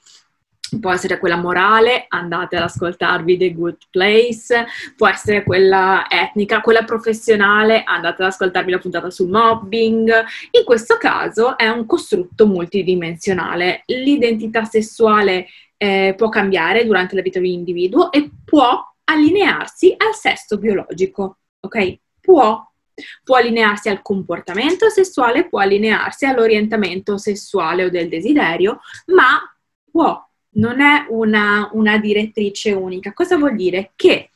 può 0.79 0.93
essere 0.93 1.19
quella 1.19 1.37
morale, 1.37 2.05
andate 2.09 2.57
ad 2.57 2.63
ascoltarvi 2.63 3.37
The 3.37 3.55
Good 3.55 3.77
Place, 3.91 4.67
può 4.97 5.09
essere 5.09 5.43
quella 5.43 6.07
etnica, 6.09 6.61
quella 6.61 6.85
professionale, 6.85 7.83
andate 7.85 8.23
ad 8.23 8.29
ascoltarvi 8.29 8.71
la 8.71 8.79
puntata 8.79 9.11
sul 9.11 9.31
mobbing. 9.31 10.11
In 10.53 10.65
questo 10.65 10.97
caso 10.97 11.57
è 11.57 11.69
un 11.69 11.87
costrutto 11.87 12.47
multidimensionale. 12.47 13.83
L'identità 13.87 14.65
sessuale 14.65 15.47
eh, 15.77 16.15
può 16.17 16.29
cambiare 16.29 16.85
durante 16.85 17.17
la 17.17 17.23
vita 17.23 17.41
di 17.41 17.49
un 17.49 17.55
individuo 17.55 18.13
e 18.13 18.31
può 18.45 18.87
allinearsi 19.05 19.95
al 19.97 20.15
sesso 20.15 20.59
biologico, 20.59 21.39
ok? 21.61 21.99
Può 22.21 22.65
può 23.25 23.37
allinearsi 23.37 23.89
al 23.89 24.03
comportamento 24.03 24.91
sessuale, 24.91 25.49
può 25.49 25.61
allinearsi 25.61 26.27
all'orientamento 26.27 27.17
sessuale 27.17 27.85
o 27.85 27.89
del 27.89 28.11
desiderio, 28.11 28.81
ma 29.07 29.41
può 29.91 30.30
non 30.55 30.81
è 30.81 31.07
una, 31.09 31.69
una 31.73 31.99
direttrice 31.99 32.73
unica. 32.73 33.13
Cosa 33.13 33.37
vuol 33.37 33.55
dire? 33.55 33.93
Che 33.95 34.31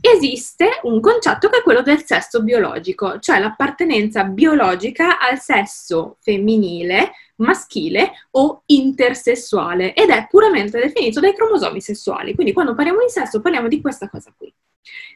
esiste 0.00 0.80
un 0.82 1.00
concetto 1.00 1.48
che 1.48 1.58
è 1.58 1.62
quello 1.62 1.82
del 1.82 2.04
sesso 2.04 2.42
biologico, 2.42 3.18
cioè 3.18 3.38
l'appartenenza 3.38 4.24
biologica 4.24 5.18
al 5.18 5.40
sesso 5.40 6.18
femminile, 6.20 7.12
maschile 7.36 8.12
o 8.32 8.62
intersessuale 8.66 9.94
ed 9.94 10.10
è 10.10 10.26
puramente 10.28 10.78
definito 10.78 11.20
dai 11.20 11.34
cromosomi 11.34 11.80
sessuali. 11.80 12.34
Quindi 12.34 12.52
quando 12.52 12.74
parliamo 12.74 13.00
di 13.00 13.08
sesso 13.08 13.40
parliamo 13.40 13.68
di 13.68 13.80
questa 13.80 14.08
cosa 14.08 14.32
qui. 14.36 14.52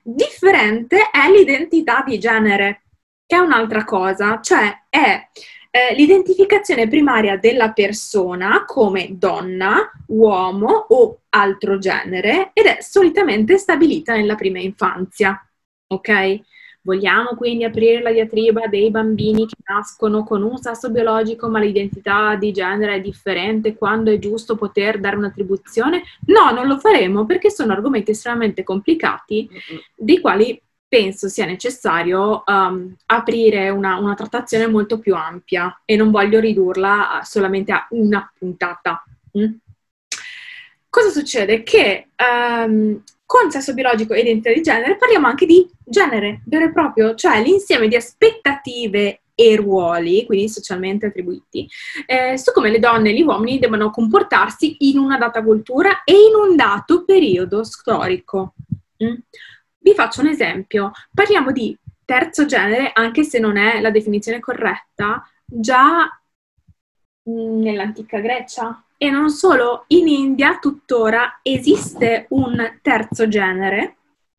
Differente 0.03 1.11
è 1.11 1.31
l'identità 1.31 2.03
di 2.05 2.19
genere, 2.19 2.83
che 3.27 3.37
è 3.37 3.39
un'altra 3.39 3.85
cosa, 3.85 4.41
cioè 4.41 4.87
è 4.89 5.29
eh, 5.71 5.95
l'identificazione 5.95 6.89
primaria 6.89 7.37
della 7.37 7.73
persona 7.73 8.65
come 8.65 9.17
donna, 9.17 9.91
uomo 10.07 10.69
o 10.89 11.21
altro 11.31 11.79
genere 11.79 12.51
ed 12.53 12.67
è 12.67 12.79
solitamente 12.81 13.57
stabilita 13.57 14.15
nella 14.15 14.35
prima 14.35 14.59
infanzia. 14.59 15.41
Ok? 15.87 16.41
Vogliamo 16.83 17.37
quindi 17.37 17.65
aprire 17.65 18.01
la 18.01 18.11
diatriba 18.11 18.67
dei 18.67 18.91
bambini 18.91 19.47
che 19.47 19.57
nascono 19.67 20.25
con 20.25 20.43
un 20.43 20.57
sesso 20.57 20.91
biologico 20.91 21.49
ma 21.49 21.61
l'identità 21.61 22.37
di 22.37 22.53
genere 22.53 22.95
è 22.95 23.01
differente 23.01 23.75
quando 23.77 24.11
è 24.11 24.19
giusto 24.19 24.57
poter 24.57 24.99
dare 24.99 25.17
un'attribuzione? 25.17 26.03
No, 26.27 26.51
non 26.53 26.67
lo 26.67 26.79
faremo 26.79 27.27
perché 27.27 27.51
sono 27.51 27.73
argomenti 27.73 28.13
estremamente 28.13 28.63
complicati 28.63 29.49
di 29.95 30.21
quali 30.21 30.61
penso 30.91 31.29
sia 31.29 31.47
necessario 31.47 32.43
um, 32.45 32.93
aprire 33.07 33.69
una, 33.69 33.97
una, 33.99 34.15
trattazione 34.15 34.67
molto 34.67 34.99
più 34.99 35.15
ampia 35.15 35.83
e 35.85 35.95
non 35.95 36.11
voglio 36.11 36.41
ridurla 36.41 37.21
solamente 37.23 37.71
a 37.71 37.87
una 37.91 38.29
puntata. 38.37 39.01
Mm? 39.39 39.53
Cosa 40.89 41.11
succede? 41.11 41.63
Che 41.63 42.09
um, 42.19 43.01
con 43.25 43.53
sesso 43.53 43.73
biologico 43.73 44.15
e 44.15 44.21
identità 44.23 44.53
di 44.53 44.63
genere 44.63 44.97
parliamo 44.97 45.29
anche 45.29 45.47
di 45.47 45.71
genere 45.85 46.43
vero 46.47 46.65
e 46.65 46.73
proprio, 46.73 47.15
cioè 47.15 47.41
l'insieme 47.41 47.87
di 47.87 47.95
aspettative 47.95 49.21
e 49.37 49.55
ruoli, 49.55 50.27
quindi 50.27 50.49
socialmente 50.49 51.07
attribuiti, 51.07 51.69
eh, 52.05 52.37
su 52.37 52.51
come 52.53 52.71
le 52.71 52.81
donne 52.81 53.11
e 53.11 53.15
gli 53.15 53.23
uomini 53.23 53.61
devono 53.61 53.91
comportarsi 53.91 54.75
in 54.81 54.99
una 54.99 55.17
data 55.17 55.41
cultura 55.45 56.03
e 56.03 56.15
in 56.15 56.35
un 56.35 56.57
dato 56.57 57.05
periodo 57.05 57.63
storico. 57.63 58.55
Mm? 59.03 59.15
Vi 59.83 59.95
faccio 59.95 60.21
un 60.21 60.29
esempio. 60.29 60.93
Parliamo 61.13 61.53
di 61.53 61.77
terzo 62.05 62.45
genere, 62.45 62.91
anche 62.93 63.23
se 63.25 63.39
non 63.39 63.57
è 63.57 63.81
la 63.81 63.91
definizione 63.91 64.41
corretta, 64.41 65.27
già 65.45 66.09
nell'antica 67.25 68.21
Grecia. 68.21 68.85
E 68.97 69.11
non 69.11 69.31
solo, 69.31 69.85
in 69.89 70.09
India 70.09 70.59
tuttora 70.59 71.41
esiste 71.43 72.27
un 72.31 72.79
terzo 72.83 73.29
genere 73.29 73.97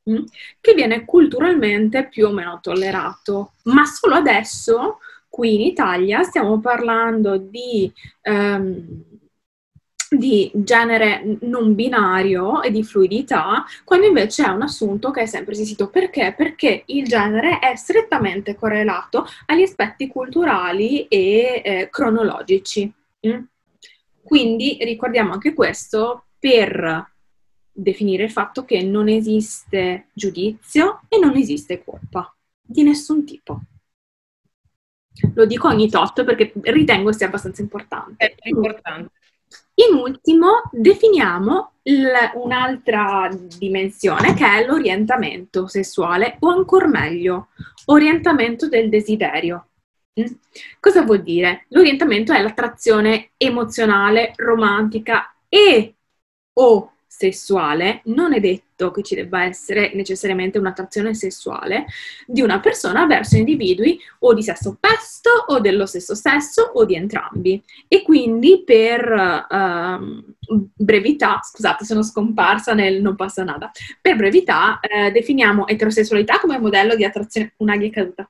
mm, 0.09 0.23
che 0.59 0.73
viene 0.73 1.05
culturalmente 1.05 2.07
più 2.07 2.27
o 2.27 2.31
meno 2.31 2.59
tollerato, 2.61 3.53
ma 3.63 3.85
solo 3.85 4.15
adesso 4.15 4.99
qui 5.27 5.55
in 5.55 5.61
Italia 5.61 6.23
stiamo 6.23 6.59
parlando 6.59 7.37
di 7.37 7.91
um, 8.23 9.03
di 10.13 10.51
genere 10.53 11.37
non 11.43 11.73
binario 11.73 12.61
e 12.61 12.69
di 12.69 12.83
fluidità, 12.83 13.63
quando 13.85 14.07
invece 14.07 14.43
è 14.43 14.49
un 14.49 14.61
assunto 14.61 15.09
che 15.09 15.21
è 15.21 15.25
sempre 15.25 15.53
esistito. 15.53 15.89
Perché? 15.89 16.33
Perché 16.35 16.83
il 16.87 17.05
genere 17.05 17.59
è 17.59 17.75
strettamente 17.77 18.55
correlato 18.55 19.25
agli 19.45 19.61
aspetti 19.61 20.07
culturali 20.07 21.07
e 21.07 21.61
eh, 21.63 21.87
cronologici. 21.89 22.91
Mm? 23.25 23.43
Quindi 24.21 24.77
ricordiamo 24.81 25.31
anche 25.31 25.53
questo 25.53 26.25
per 26.37 27.09
definire 27.71 28.25
il 28.25 28.31
fatto 28.31 28.65
che 28.65 28.83
non 28.83 29.07
esiste 29.07 30.07
giudizio 30.13 31.01
e 31.07 31.19
non 31.19 31.37
esiste 31.37 31.83
colpa 31.85 32.35
di 32.61 32.83
nessun 32.83 33.23
tipo. 33.25 33.61
Lo 35.35 35.45
dico 35.45 35.67
ogni 35.67 35.89
tot 35.89 36.23
perché 36.25 36.51
ritengo 36.63 37.13
sia 37.13 37.27
abbastanza 37.27 37.61
importante. 37.61 38.35
È 38.37 38.49
importante. 38.49 39.19
In 39.75 39.95
ultimo, 39.97 40.63
definiamo 40.71 41.71
il, 41.83 42.11
un'altra 42.35 43.29
dimensione 43.57 44.33
che 44.33 44.45
è 44.45 44.65
l'orientamento 44.65 45.67
sessuale 45.67 46.37
o 46.39 46.49
ancora 46.49 46.87
meglio, 46.87 47.47
orientamento 47.85 48.67
del 48.67 48.89
desiderio. 48.89 49.67
Mm? 50.19 50.25
Cosa 50.79 51.03
vuol 51.03 51.23
dire? 51.23 51.65
L'orientamento 51.69 52.33
è 52.33 52.41
l'attrazione 52.41 53.31
emozionale, 53.37 54.33
romantica 54.35 55.33
e 55.47 55.95
o 56.53 56.91
sessuale, 57.21 58.01
non 58.05 58.33
è 58.33 58.39
detto 58.39 58.89
che 58.89 59.03
ci 59.03 59.13
debba 59.13 59.43
essere 59.43 59.91
necessariamente 59.93 60.57
un'attrazione 60.57 61.13
sessuale 61.13 61.85
di 62.25 62.41
una 62.41 62.59
persona 62.59 63.05
verso 63.05 63.37
individui 63.37 63.99
o 64.19 64.33
di 64.33 64.41
sesso 64.41 64.69
opposto 64.69 65.29
o 65.47 65.59
dello 65.59 65.85
stesso 65.85 66.15
sesso 66.15 66.71
o 66.73 66.83
di 66.83 66.95
entrambi. 66.95 67.61
E 67.87 68.01
quindi 68.01 68.63
per 68.65 69.45
uh, 69.47 70.23
brevità, 70.75 71.39
scusate 71.43 71.85
sono 71.85 72.01
scomparsa 72.01 72.73
nel 72.73 73.01
non 73.03 73.15
passa 73.15 73.43
nada, 73.43 73.69
per 74.01 74.15
brevità 74.15 74.79
uh, 74.81 75.11
definiamo 75.11 75.67
eterosessualità 75.67 76.39
come 76.39 76.57
modello 76.57 76.95
di 76.95 77.03
attrazione, 77.03 77.53
un'aglia 77.57 77.85
è 77.85 77.91
caduta, 77.91 78.27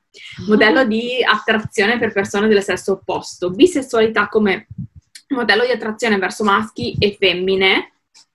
modello 0.48 0.84
di 0.84 1.24
attrazione 1.24 1.98
per 1.98 2.12
persone 2.12 2.50
del 2.50 2.62
sesso 2.62 2.92
opposto, 2.92 3.52
bisessualità 3.52 4.28
come 4.28 4.68
modello 5.30 5.64
di 5.64 5.72
attrazione 5.72 6.18
verso 6.18 6.44
maschi 6.44 6.96
e 7.00 7.16
femmine, 7.18 7.92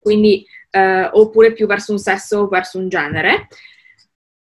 quindi 0.05 0.47
eh, 0.71 1.09
oppure 1.11 1.55
più 1.55 1.67
verso 1.67 1.93
un 1.93 1.99
sesso 1.99 2.41
o 2.41 2.49
verso 2.49 2.79
un 2.79 2.91
genere. 2.91 3.49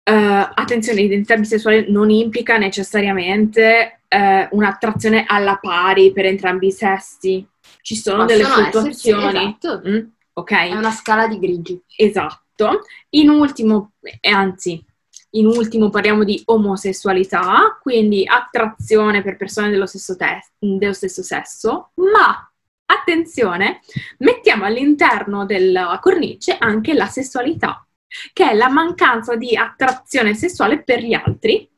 Uh, 0.09 0.49
attenzione, 0.55 1.01
l'identità 1.01 1.37
bisessuale 1.37 1.85
non 1.87 2.09
implica 2.09 2.57
necessariamente 2.57 4.01
uh, 4.09 4.47
un'attrazione 4.57 5.23
alla 5.25 5.57
pari 5.61 6.11
per 6.11 6.25
entrambi 6.25 6.67
i 6.67 6.71
sessi. 6.71 7.47
Ci 7.81 7.95
sono 7.95 8.25
Possono 8.25 8.43
delle 8.43 8.49
fluttuazioni. 8.49 9.57
Esatto. 9.59 9.81
Mm, 9.87 9.99
ok. 10.33 10.51
È 10.51 10.75
una 10.75 10.91
scala 10.91 11.27
di 11.27 11.39
grigi. 11.39 11.81
Esatto. 11.95 12.81
In 13.11 13.29
ultimo, 13.29 13.93
anzi, 14.21 14.83
in 15.31 15.45
ultimo 15.45 15.89
parliamo 15.89 16.23
di 16.23 16.41
omosessualità, 16.45 17.77
quindi 17.81 18.25
attrazione 18.27 19.21
per 19.21 19.37
persone 19.37 19.69
dello 19.69 19.85
stesso, 19.85 20.17
te- 20.17 20.41
dello 20.57 20.93
stesso 20.93 21.23
sesso, 21.23 21.91
ma 21.95 22.52
attenzione, 22.93 23.81
mettiamo 24.19 24.65
all'interno 24.65 25.45
della 25.45 25.99
cornice 26.01 26.57
anche 26.57 26.93
la 26.93 27.07
sessualità, 27.07 27.85
che 28.31 28.49
è 28.49 28.53
la 28.53 28.69
mancanza 28.69 29.35
di 29.35 29.55
attrazione 29.55 30.33
sessuale 30.33 30.83
per 30.83 31.01
gli 31.01 31.13
altri 31.13 31.69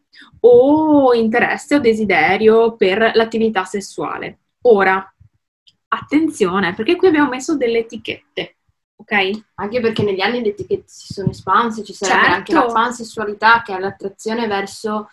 o 0.41 1.13
interesse 1.13 1.75
o 1.75 1.79
desiderio 1.79 2.75
per 2.75 3.11
l'attività 3.15 3.65
sessuale. 3.65 4.39
Ora, 4.63 5.13
attenzione, 5.87 6.73
perché 6.73 6.95
qui 6.95 7.07
abbiamo 7.07 7.29
messo 7.29 7.55
delle 7.55 7.79
etichette. 7.79 8.57
Ok? 8.97 9.43
Anche 9.55 9.81
perché 9.81 10.03
negli 10.03 10.21
anni 10.21 10.41
le 10.41 10.49
etichette 10.49 10.85
si 10.87 11.13
sono 11.13 11.29
espanse, 11.29 11.83
ci 11.83 11.93
sarebbe 11.93 12.19
certo. 12.19 12.35
anche 12.35 12.53
la 12.53 12.65
pansessualità 12.73 13.61
che 13.61 13.75
è 13.75 13.79
l'attrazione 13.79 14.47
verso 14.47 15.09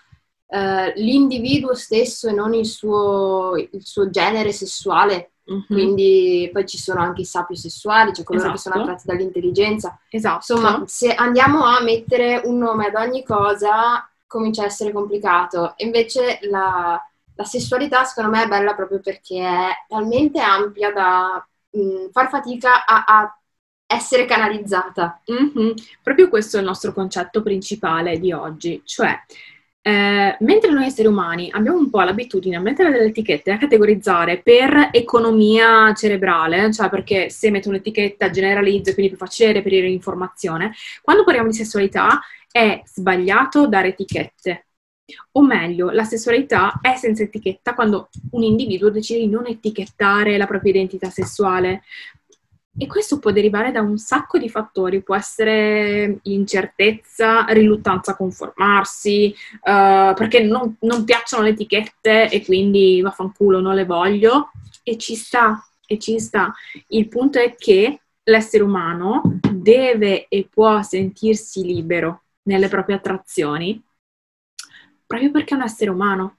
uh, 0.46 0.92
l'individuo 0.94 1.74
stesso 1.74 2.28
e 2.28 2.32
non 2.32 2.54
il 2.54 2.66
suo, 2.66 3.56
il 3.56 3.84
suo 3.84 4.08
genere 4.10 4.52
sessuale 4.52 5.32
Mhm. 5.52 5.64
Quindi 5.66 6.50
poi 6.52 6.66
ci 6.66 6.78
sono 6.78 7.00
anche 7.00 7.22
i 7.22 7.24
sapiosessuali, 7.26 8.12
cioè 8.12 8.24
coloro 8.24 8.52
che 8.52 8.58
sono 8.58 8.74
Esatto. 8.76 8.90
attratti 8.90 9.06
dall'intelligenza. 9.06 9.98
Esatto. 10.08 10.36
Insomma, 10.52 10.82
se 10.86 11.14
andiamo 11.14 11.64
a 11.64 11.82
mettere 11.82 12.40
un 12.44 12.58
nome 12.58 12.86
ad 12.86 12.94
ogni 12.94 13.22
cosa, 13.24 14.08
comincia 14.26 14.62
a 14.62 14.66
essere 14.66 14.92
complicato. 14.92 15.74
Invece 15.78 16.38
la, 16.42 17.00
la 17.34 17.44
sessualità, 17.44 18.04
secondo 18.04 18.30
me, 18.30 18.44
è 18.44 18.48
bella 18.48 18.74
proprio 18.74 19.00
perché 19.00 19.40
è 19.44 19.68
talmente 19.88 20.40
ampia 20.40 20.92
da 20.92 21.46
mh, 21.70 22.10
far 22.12 22.28
fatica 22.28 22.84
a, 22.84 23.04
a 23.06 23.36
essere 23.86 24.24
canalizzata. 24.24 25.20
Mhm. 25.26 25.74
Proprio 26.02 26.28
questo 26.28 26.56
è 26.56 26.60
il 26.60 26.66
nostro 26.66 26.92
concetto 26.94 27.42
principale 27.42 28.18
di 28.18 28.32
oggi, 28.32 28.80
cioè 28.86 29.20
eh, 29.84 30.36
mentre 30.38 30.70
noi 30.70 30.86
esseri 30.86 31.08
umani 31.08 31.50
abbiamo 31.50 31.76
un 31.76 31.90
po' 31.90 32.00
l'abitudine 32.02 32.54
a 32.54 32.60
mettere 32.60 32.92
delle 32.92 33.06
etichette, 33.06 33.50
a 33.50 33.58
categorizzare 33.58 34.38
per 34.38 34.90
economia 34.92 35.92
cerebrale, 35.92 36.72
cioè 36.72 36.88
perché 36.88 37.30
se 37.30 37.50
metto 37.50 37.68
un'etichetta 37.68 38.30
generalizzo 38.30 38.92
quindi 38.92 39.10
più 39.10 39.18
facile 39.18 39.52
reperire 39.52 39.88
l'informazione, 39.88 40.72
quando 41.02 41.24
parliamo 41.24 41.48
di 41.48 41.56
sessualità 41.56 42.20
è 42.50 42.80
sbagliato 42.84 43.66
dare 43.66 43.88
etichette. 43.88 44.66
O 45.32 45.42
meglio, 45.42 45.90
la 45.90 46.04
sessualità 46.04 46.78
è 46.80 46.94
senza 46.96 47.24
etichetta 47.24 47.74
quando 47.74 48.08
un 48.30 48.42
individuo 48.44 48.88
decide 48.88 49.20
di 49.20 49.28
non 49.28 49.46
etichettare 49.46 50.36
la 50.36 50.46
propria 50.46 50.70
identità 50.70 51.10
sessuale. 51.10 51.82
E 52.78 52.86
questo 52.86 53.18
può 53.18 53.30
derivare 53.30 53.70
da 53.70 53.82
un 53.82 53.98
sacco 53.98 54.38
di 54.38 54.48
fattori, 54.48 55.02
può 55.02 55.14
essere 55.14 56.18
incertezza, 56.22 57.44
riluttanza 57.50 58.12
a 58.12 58.16
conformarsi, 58.16 59.30
eh, 59.30 60.12
perché 60.16 60.42
non, 60.42 60.76
non 60.80 61.04
piacciono 61.04 61.42
le 61.42 61.50
etichette 61.50 62.30
e 62.30 62.44
quindi 62.44 63.00
vaffanculo, 63.02 63.60
non 63.60 63.74
le 63.74 63.84
voglio. 63.84 64.50
E 64.82 64.96
ci 64.96 65.14
sta, 65.14 65.62
e 65.86 65.98
ci 65.98 66.18
sta. 66.18 66.52
Il 66.88 67.08
punto 67.08 67.38
è 67.38 67.54
che 67.54 68.00
l'essere 68.24 68.64
umano 68.64 69.38
deve 69.52 70.26
e 70.28 70.48
può 70.50 70.82
sentirsi 70.82 71.62
libero 71.62 72.22
nelle 72.44 72.68
proprie 72.68 72.96
attrazioni 72.96 73.82
proprio 75.12 75.30
perché 75.30 75.52
è 75.52 75.58
un 75.58 75.64
essere 75.64 75.90
umano. 75.90 76.38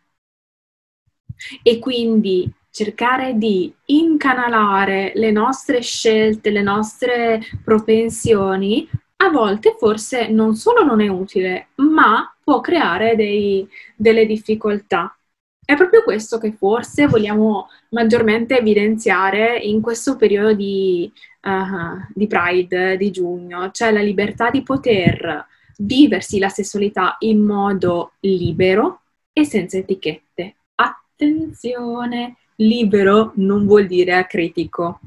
E 1.61 1.77
quindi 1.77 2.51
cercare 2.73 3.37
di 3.37 3.71
incanalare 3.85 5.11
le 5.13 5.29
nostre 5.29 5.81
scelte, 5.81 6.49
le 6.49 6.63
nostre 6.63 7.39
propensioni, 7.63 8.89
a 9.17 9.29
volte 9.29 9.75
forse 9.77 10.27
non 10.29 10.55
solo 10.55 10.83
non 10.83 10.99
è 10.99 11.07
utile, 11.07 11.67
ma 11.75 12.35
può 12.43 12.61
creare 12.61 13.15
dei- 13.15 13.67
delle 13.95 14.25
difficoltà. 14.25 15.15
È 15.63 15.75
proprio 15.75 16.01
questo 16.01 16.39
che 16.39 16.51
forse 16.51 17.05
vogliamo 17.05 17.67
maggiormente 17.89 18.57
evidenziare 18.57 19.55
in 19.59 19.79
questo 19.79 20.15
periodo 20.15 20.53
di, 20.53 21.09
eh, 21.41 22.07
di 22.11 22.25
Pride, 22.25 22.97
di 22.97 23.11
giugno, 23.11 23.69
cioè 23.69 23.91
la 23.91 24.01
libertà 24.01 24.49
di 24.49 24.63
poter 24.63 25.45
viversi 25.77 26.39
la 26.39 26.49
sessualità 26.49 27.17
in 27.19 27.45
modo 27.45 28.13
libero 28.21 29.01
e 29.31 29.45
senza 29.45 29.77
etichette. 29.77 30.55
Attenzione, 30.75 32.37
libero 32.57 33.33
non 33.35 33.65
vuol 33.65 33.87
dire 33.87 34.13
acritico. 34.13 34.99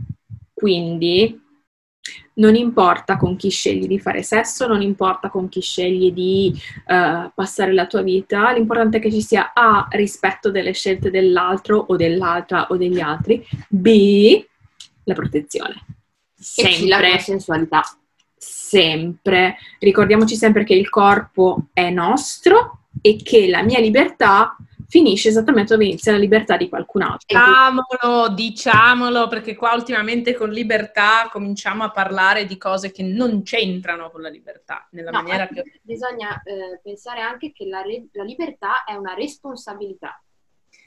Quindi 0.52 1.40
non 2.34 2.54
importa 2.54 3.16
con 3.16 3.36
chi 3.36 3.50
scegli 3.50 3.86
di 3.86 3.98
fare 3.98 4.22
sesso, 4.22 4.66
non 4.66 4.82
importa 4.82 5.28
con 5.28 5.48
chi 5.48 5.60
scegli 5.60 6.12
di 6.12 6.54
eh, 6.86 7.30
passare 7.34 7.72
la 7.72 7.86
tua 7.86 8.02
vita, 8.02 8.52
l'importante 8.52 8.98
è 8.98 9.00
che 9.00 9.10
ci 9.10 9.22
sia 9.22 9.52
A, 9.54 9.86
rispetto 9.90 10.50
delle 10.50 10.72
scelte 10.72 11.10
dell'altro 11.10 11.78
o 11.88 11.96
dell'altra 11.96 12.66
o 12.68 12.76
degli 12.76 13.00
altri, 13.00 13.44
B, 13.68 14.44
la 15.04 15.14
protezione. 15.14 15.84
E 16.38 16.62
C, 16.62 16.86
la 16.86 16.96
Sempre 16.96 17.10
consensualità. 17.10 17.82
sempre, 18.36 19.56
ricordiamoci 19.78 20.36
sempre 20.36 20.64
che 20.64 20.74
il 20.74 20.88
corpo 20.88 21.68
è 21.72 21.90
nostro 21.90 22.80
e 23.00 23.16
che 23.16 23.48
la 23.48 23.62
mia 23.62 23.80
libertà 23.80 24.56
finisce 24.88 25.28
esattamente 25.28 25.72
dove 25.72 25.86
inizia 25.86 26.12
la 26.12 26.18
libertà 26.18 26.56
di 26.56 26.68
qualcun 26.68 27.02
altro. 27.02 27.26
Diciamolo, 27.26 28.28
diciamolo, 28.34 29.28
perché 29.28 29.54
qua 29.54 29.74
ultimamente 29.74 30.34
con 30.34 30.50
libertà 30.50 31.28
cominciamo 31.30 31.84
a 31.84 31.90
parlare 31.90 32.46
di 32.46 32.56
cose 32.56 32.90
che 32.90 33.02
non 33.02 33.42
c'entrano 33.42 34.10
con 34.10 34.22
la 34.22 34.28
libertà, 34.28 34.86
nella 34.92 35.10
No, 35.10 35.22
maniera 35.22 35.48
ma 35.50 35.62
più... 35.62 35.72
bisogna 35.82 36.40
eh, 36.44 36.80
pensare 36.82 37.20
anche 37.20 37.52
che 37.52 37.66
la, 37.66 37.82
re- 37.82 38.06
la 38.12 38.24
libertà 38.24 38.84
è 38.84 38.94
una 38.94 39.14
responsabilità. 39.14 40.20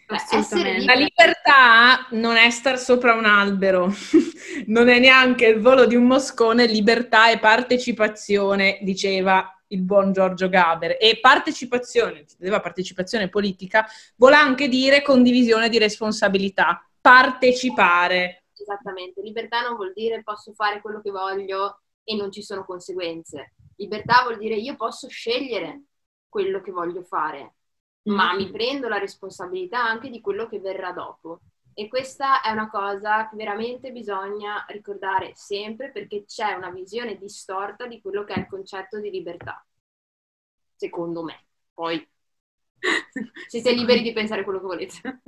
Cioè, 0.07 0.17
Assolutamente. 0.17 0.69
essere 0.69 0.85
La 0.85 0.93
libertà 0.93 2.07
non 2.11 2.35
è 2.35 2.49
star 2.49 2.79
sopra 2.79 3.13
un 3.13 3.25
albero, 3.25 3.93
non 4.65 4.89
è 4.89 4.97
neanche 4.97 5.45
il 5.45 5.59
volo 5.59 5.85
di 5.85 5.95
un 5.95 6.05
moscone, 6.05 6.65
libertà 6.65 7.29
e 7.29 7.37
partecipazione, 7.37 8.79
diceva 8.81 9.53
il 9.69 9.81
buon 9.81 10.11
Giorgio 10.13 10.49
Gaber. 10.49 10.97
E 10.99 11.19
partecipazione, 11.19 12.25
diceva 12.37 12.59
partecipazione 12.59 13.29
politica, 13.29 13.85
vuole 14.15 14.35
anche 14.35 14.67
dire 14.67 15.01
condivisione 15.01 15.69
di 15.69 15.77
responsabilità, 15.77 16.87
partecipare. 17.01 18.43
Esattamente, 18.53 19.21
libertà 19.21 19.61
non 19.61 19.75
vuol 19.75 19.93
dire 19.93 20.21
posso 20.23 20.53
fare 20.53 20.81
quello 20.81 21.01
che 21.01 21.11
voglio 21.11 21.81
e 22.03 22.15
non 22.15 22.31
ci 22.31 22.41
sono 22.41 22.65
conseguenze. 22.65 23.53
Libertà 23.77 24.23
vuol 24.23 24.37
dire 24.37 24.55
io 24.55 24.75
posso 24.75 25.07
scegliere 25.07 25.83
quello 26.27 26.61
che 26.61 26.71
voglio 26.71 27.03
fare, 27.03 27.55
ma 28.03 28.33
Mhm. 28.33 28.37
mi 28.37 28.51
prendo 28.51 28.87
la 28.89 28.97
responsabilità 28.99 29.83
anche 29.83 30.09
di 30.09 30.19
quello 30.21 30.47
che 30.47 30.59
verrà 30.59 30.91
dopo. 30.91 31.39
E 31.73 31.87
questa 31.87 32.41
è 32.41 32.51
una 32.51 32.69
cosa 32.69 33.29
che 33.29 33.35
veramente 33.35 33.91
bisogna 33.91 34.65
ricordare 34.69 35.31
sempre 35.35 35.91
perché 35.91 36.25
c'è 36.25 36.53
una 36.53 36.71
visione 36.71 37.17
distorta 37.17 37.87
di 37.87 38.01
quello 38.01 38.23
che 38.23 38.33
è 38.33 38.39
il 38.39 38.47
concetto 38.47 38.99
di 38.99 39.09
libertà, 39.09 39.65
secondo 40.75 41.23
me. 41.23 41.45
Poi 41.73 42.05
siete 43.47 43.71
liberi 43.71 44.01
di 44.01 44.13
pensare 44.13 44.43
quello 44.43 44.59
che 44.59 44.65
volete. 44.65 45.21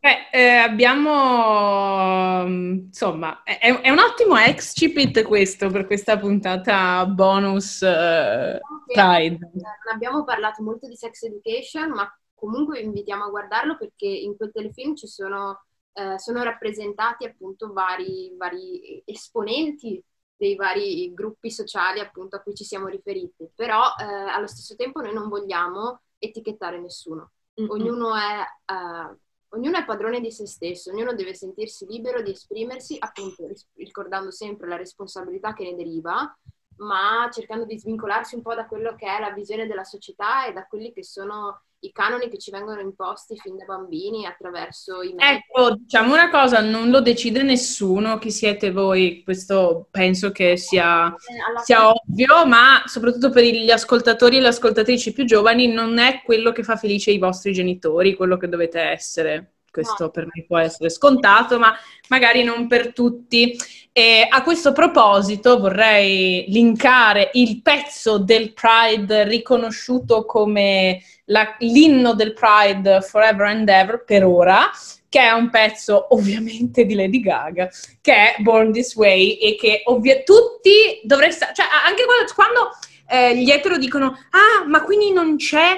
Beh, 0.00 0.28
eh, 0.32 0.56
abbiamo, 0.56 2.44
mm, 2.46 2.72
insomma, 2.86 3.42
è, 3.42 3.58
è 3.58 3.90
un 3.90 3.98
ottimo 3.98 4.36
excipit 4.36 5.22
questo 5.22 5.68
per 5.70 5.86
questa 5.86 6.18
puntata 6.18 7.04
bonus 7.06 7.82
eh, 7.82 8.60
Pride. 8.86 9.38
Non 9.52 9.92
abbiamo 9.92 10.24
parlato 10.24 10.62
molto 10.62 10.88
di 10.88 10.96
sex 10.96 11.22
education, 11.22 11.90
ma 11.90 12.19
comunque 12.40 12.80
vi 12.80 12.86
invitiamo 12.86 13.24
a 13.24 13.30
guardarlo 13.30 13.76
perché 13.76 14.06
in 14.06 14.36
quel 14.36 14.50
telefilm 14.50 14.96
ci 14.96 15.06
sono, 15.06 15.64
eh, 15.92 16.18
sono 16.18 16.42
rappresentati 16.42 17.24
appunto 17.24 17.72
vari, 17.72 18.34
vari 18.36 19.02
esponenti 19.04 20.02
dei 20.36 20.56
vari 20.56 21.12
gruppi 21.12 21.50
sociali 21.50 22.00
appunto 22.00 22.36
a 22.36 22.40
cui 22.40 22.54
ci 22.54 22.64
siamo 22.64 22.88
riferiti, 22.88 23.46
però 23.54 23.82
eh, 24.00 24.04
allo 24.04 24.46
stesso 24.46 24.74
tempo 24.74 25.02
noi 25.02 25.12
non 25.12 25.28
vogliamo 25.28 26.00
etichettare 26.18 26.80
nessuno. 26.80 27.32
Mhm. 27.56 27.70
Ognuno 27.70 28.14
è, 28.16 28.40
eh, 28.64 29.16
ognuno 29.48 29.76
è 29.76 29.84
padrone 29.84 30.20
di 30.20 30.32
se 30.32 30.46
stesso, 30.46 30.90
ognuno 30.92 31.14
deve 31.14 31.34
sentirsi 31.34 31.84
libero 31.86 32.22
di 32.22 32.30
esprimersi, 32.30 32.96
appunto 32.98 33.46
ricordando 33.74 34.30
sempre 34.30 34.66
la 34.66 34.76
responsabilità 34.76 35.52
che 35.52 35.64
ne 35.64 35.76
deriva, 35.76 36.34
ma 36.76 37.28
cercando 37.30 37.66
di 37.66 37.78
svincolarsi 37.78 38.34
un 38.34 38.42
po' 38.42 38.54
da 38.54 38.66
quello 38.66 38.94
che 38.94 39.06
è 39.06 39.20
la 39.20 39.32
visione 39.32 39.66
della 39.66 39.84
società 39.84 40.46
e 40.46 40.54
da 40.54 40.66
quelli 40.66 40.92
che 40.92 41.04
sono 41.04 41.64
i 41.82 41.92
canoni 41.92 42.28
che 42.28 42.38
ci 42.38 42.50
vengono 42.50 42.80
imposti 42.80 43.36
fin 43.36 43.56
da 43.56 43.64
bambini 43.64 44.26
attraverso 44.26 45.02
i 45.02 45.14
media. 45.14 45.32
Ecco, 45.32 45.76
diciamo 45.76 46.12
una 46.12 46.28
cosa, 46.28 46.60
non 46.60 46.90
lo 46.90 47.00
decide 47.00 47.42
nessuno, 47.42 48.18
chi 48.18 48.30
siete 48.30 48.70
voi, 48.70 49.22
questo 49.24 49.86
penso 49.90 50.30
che 50.30 50.56
sia, 50.56 51.08
Eh, 51.08 51.62
sia 51.64 51.88
ovvio, 51.88 52.46
ma 52.46 52.82
soprattutto 52.86 53.30
per 53.30 53.44
gli 53.44 53.70
ascoltatori 53.70 54.36
e 54.36 54.40
le 54.40 54.48
ascoltatrici 54.48 55.12
più 55.12 55.24
giovani 55.24 55.68
non 55.68 55.98
è 55.98 56.22
quello 56.22 56.52
che 56.52 56.62
fa 56.62 56.76
felice 56.76 57.12
i 57.12 57.18
vostri 57.18 57.52
genitori, 57.52 58.14
quello 58.14 58.36
che 58.36 58.48
dovete 58.48 58.80
essere. 58.80 59.52
Questo 59.70 60.04
No. 60.04 60.10
per 60.10 60.26
me 60.32 60.44
può 60.46 60.58
essere 60.58 60.90
scontato, 60.90 61.58
ma 61.58 61.72
magari 62.08 62.42
non 62.42 62.66
per 62.66 62.92
tutti. 62.92 63.56
E 63.92 64.26
a 64.28 64.42
questo 64.42 64.72
proposito 64.72 65.58
vorrei 65.58 66.44
linkare 66.48 67.30
il 67.34 67.60
pezzo 67.62 68.18
del 68.18 68.52
Pride 68.52 69.24
riconosciuto 69.24 70.24
come 70.24 71.02
la- 71.26 71.54
l'inno 71.60 72.14
del 72.14 72.32
Pride 72.32 73.00
Forever 73.00 73.46
and 73.46 73.68
Ever 73.68 74.04
per 74.04 74.24
ora, 74.24 74.70
che 75.08 75.20
è 75.20 75.30
un 75.32 75.50
pezzo 75.50 76.06
ovviamente 76.14 76.84
di 76.84 76.94
Lady 76.94 77.20
Gaga, 77.20 77.68
che 78.00 78.12
è 78.14 78.34
Born 78.42 78.72
This 78.72 78.94
Way 78.94 79.34
e 79.34 79.56
che 79.56 79.82
ovvia- 79.86 80.22
tutti 80.22 81.00
dovreste, 81.02 81.50
cioè 81.52 81.66
anche 81.84 82.04
quando, 82.04 82.32
quando, 82.34 82.70
eh, 83.08 83.36
gli 83.36 83.50
etero 83.50 83.76
dicono 83.76 84.06
ah 84.30 84.64
ma 84.68 84.82
quindi 84.84 85.12
non 85.12 85.34
c'è 85.36 85.76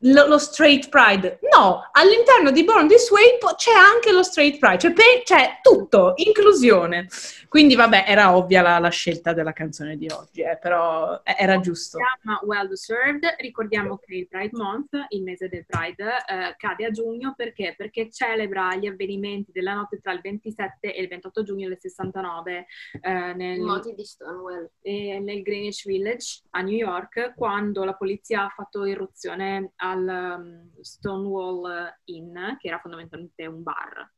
lo, 0.00 0.26
lo 0.26 0.38
straight 0.38 0.88
pride. 0.88 1.38
No, 1.52 1.88
all'interno 1.92 2.50
di 2.50 2.64
Born 2.64 2.88
This 2.88 3.10
Way 3.10 3.38
c'è 3.56 3.72
anche 3.72 4.12
lo 4.12 4.22
straight 4.22 4.58
pride, 4.58 4.78
cioè, 4.78 4.92
pe- 4.92 5.22
c'è 5.24 5.58
tutto, 5.62 6.12
inclusione. 6.16 7.08
Quindi 7.48 7.74
vabbè, 7.74 8.04
era 8.06 8.36
ovvia 8.36 8.60
la, 8.60 8.78
la 8.78 8.90
scelta 8.90 9.32
della 9.32 9.52
canzone 9.52 9.96
di 9.96 10.06
oggi, 10.10 10.42
eh, 10.42 10.58
però 10.60 11.20
era 11.24 11.58
giusto. 11.60 11.98
Ma 12.22 12.38
well 12.44 12.68
deserved. 12.68 13.24
Ricordiamo 13.38 13.96
che 13.96 14.14
il 14.14 14.28
Pride 14.28 14.56
Month, 14.56 14.90
il 15.08 15.22
mese 15.22 15.48
del 15.48 15.64
Pride, 15.66 16.04
eh, 16.04 16.54
cade 16.58 16.84
a 16.84 16.90
giugno 16.90 17.32
perché? 17.34 17.74
Perché 17.76 18.10
celebra 18.10 18.76
gli 18.76 18.86
avvenimenti 18.86 19.50
della 19.50 19.74
notte 19.74 19.98
tra 19.98 20.12
il 20.12 20.20
27 20.20 20.94
e 20.94 21.00
il 21.00 21.08
28 21.08 21.42
giugno 21.42 21.68
del 21.68 21.78
69 21.80 22.66
eh, 23.00 23.32
nel, 23.34 23.60
Moti 23.60 23.94
di 23.94 24.04
Stonewall. 24.04 24.68
eh, 24.82 25.18
nel 25.18 25.42
Greenwich 25.42 25.86
Village 25.86 26.42
a 26.50 26.60
New 26.60 26.76
York, 26.76 27.32
quando 27.34 27.84
la 27.84 27.94
polizia 27.94 28.44
ha 28.44 28.52
fatto 28.54 28.84
irruzione 28.84 29.72
al 29.90 30.38
um, 30.38 30.80
Stonewall 30.80 31.94
Inn, 32.04 32.34
che 32.58 32.68
era 32.68 32.78
fondamentalmente 32.78 33.46
un 33.46 33.62
bar 33.62 34.12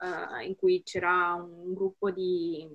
eh, 0.00 0.46
in 0.46 0.56
cui 0.56 0.82
c'era 0.82 1.34
un 1.34 1.74
gruppo 1.74 2.10
di, 2.10 2.66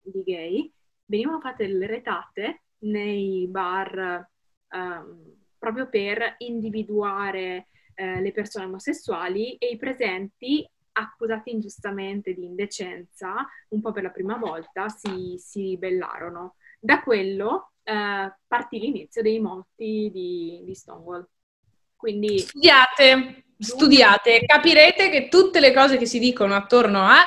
di 0.00 0.22
gay, 0.22 0.72
venivano 1.06 1.40
fatte 1.40 1.66
delle 1.66 1.86
retate 1.86 2.62
nei 2.78 3.46
bar 3.48 4.28
ehm, 4.68 5.34
proprio 5.58 5.88
per 5.88 6.34
individuare 6.38 7.68
eh, 7.94 8.20
le 8.20 8.32
persone 8.32 8.66
omosessuali 8.66 9.56
e 9.56 9.68
i 9.68 9.76
presenti 9.76 10.68
accusati 10.92 11.50
ingiustamente 11.50 12.32
di 12.32 12.44
indecenza, 12.44 13.46
un 13.68 13.80
po' 13.80 13.92
per 13.92 14.02
la 14.02 14.10
prima 14.10 14.36
volta, 14.36 14.88
si, 14.88 15.36
si 15.38 15.60
ribellarono. 15.60 16.56
Da 16.78 17.02
quello 17.02 17.72
eh, 17.82 18.34
partì 18.46 18.78
l'inizio 18.78 19.22
dei 19.22 19.40
motti 19.40 20.10
di, 20.12 20.62
di 20.64 20.74
Stonewall. 20.74 21.26
Quindi 21.96 22.38
Studiate, 22.38 23.46
studiate, 23.58 24.44
capirete 24.46 25.08
che 25.08 25.28
tutte 25.28 25.60
le 25.60 25.72
cose 25.72 25.96
che 25.96 26.06
si 26.06 26.18
dicono 26.18 26.54
attorno 26.54 27.00
a, 27.02 27.24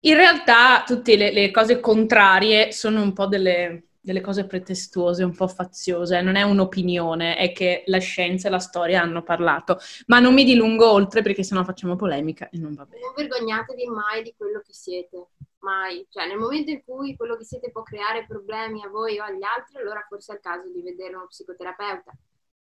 in 0.00 0.14
realtà 0.14 0.82
tutte 0.84 1.16
le, 1.16 1.32
le 1.32 1.50
cose 1.50 1.80
contrarie 1.80 2.72
sono 2.72 3.00
un 3.00 3.12
po' 3.12 3.26
delle, 3.26 3.88
delle 4.08 4.20
cose 4.20 4.46
pretestuose, 4.46 5.22
un 5.22 5.34
po' 5.34 5.48
faziose, 5.48 6.20
non 6.22 6.36
è 6.36 6.42
un'opinione, 6.42 7.36
è 7.36 7.52
che 7.52 7.82
la 7.86 7.98
scienza 7.98 8.48
e 8.48 8.50
la 8.50 8.58
storia 8.58 9.02
hanno 9.02 9.22
parlato. 9.22 9.78
Ma 10.06 10.18
non 10.18 10.34
mi 10.34 10.44
dilungo 10.44 10.90
oltre 10.90 11.22
perché 11.22 11.42
sennò 11.42 11.62
facciamo 11.62 11.94
polemica 11.94 12.48
e 12.48 12.58
non 12.58 12.74
va 12.74 12.86
bene. 12.86 13.02
Non 13.02 13.12
vergognatevi 13.14 13.86
mai 13.86 14.22
di 14.22 14.34
quello 14.36 14.62
che 14.64 14.72
siete, 14.72 15.28
mai. 15.58 16.06
Cioè, 16.08 16.26
nel 16.26 16.38
momento 16.38 16.70
in 16.70 16.82
cui 16.84 17.16
quello 17.16 17.36
che 17.36 17.44
siete 17.44 17.70
può 17.70 17.82
creare 17.82 18.24
problemi 18.26 18.82
a 18.82 18.88
voi 18.88 19.18
o 19.18 19.24
agli 19.24 19.42
altri, 19.42 19.78
allora 19.78 20.04
forse 20.08 20.32
è 20.32 20.34
il 20.36 20.40
caso 20.40 20.70
di 20.72 20.80
vedere 20.80 21.14
uno 21.14 21.26
psicoterapeuta. 21.26 22.12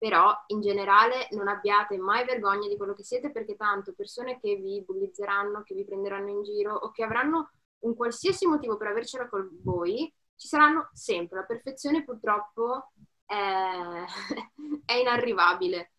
Però, 0.00 0.32
in 0.46 0.62
generale, 0.62 1.28
non 1.32 1.46
abbiate 1.46 1.98
mai 1.98 2.24
vergogna 2.24 2.66
di 2.68 2.78
quello 2.78 2.94
che 2.94 3.04
siete 3.04 3.30
perché 3.30 3.54
tanto 3.54 3.92
persone 3.92 4.40
che 4.40 4.56
vi 4.56 4.82
bullizzeranno, 4.82 5.62
che 5.62 5.74
vi 5.74 5.84
prenderanno 5.84 6.30
in 6.30 6.42
giro 6.42 6.74
o 6.74 6.90
che 6.90 7.04
avranno 7.04 7.50
un 7.80 7.94
qualsiasi 7.94 8.46
motivo 8.46 8.78
per 8.78 8.86
avercela 8.86 9.28
con 9.28 9.46
voi, 9.62 10.10
ci 10.36 10.48
saranno 10.48 10.88
sempre. 10.94 11.40
La 11.40 11.44
perfezione 11.44 12.02
purtroppo 12.02 12.92
è, 13.26 13.34
è 14.86 14.94
inarrivabile. 14.94 15.92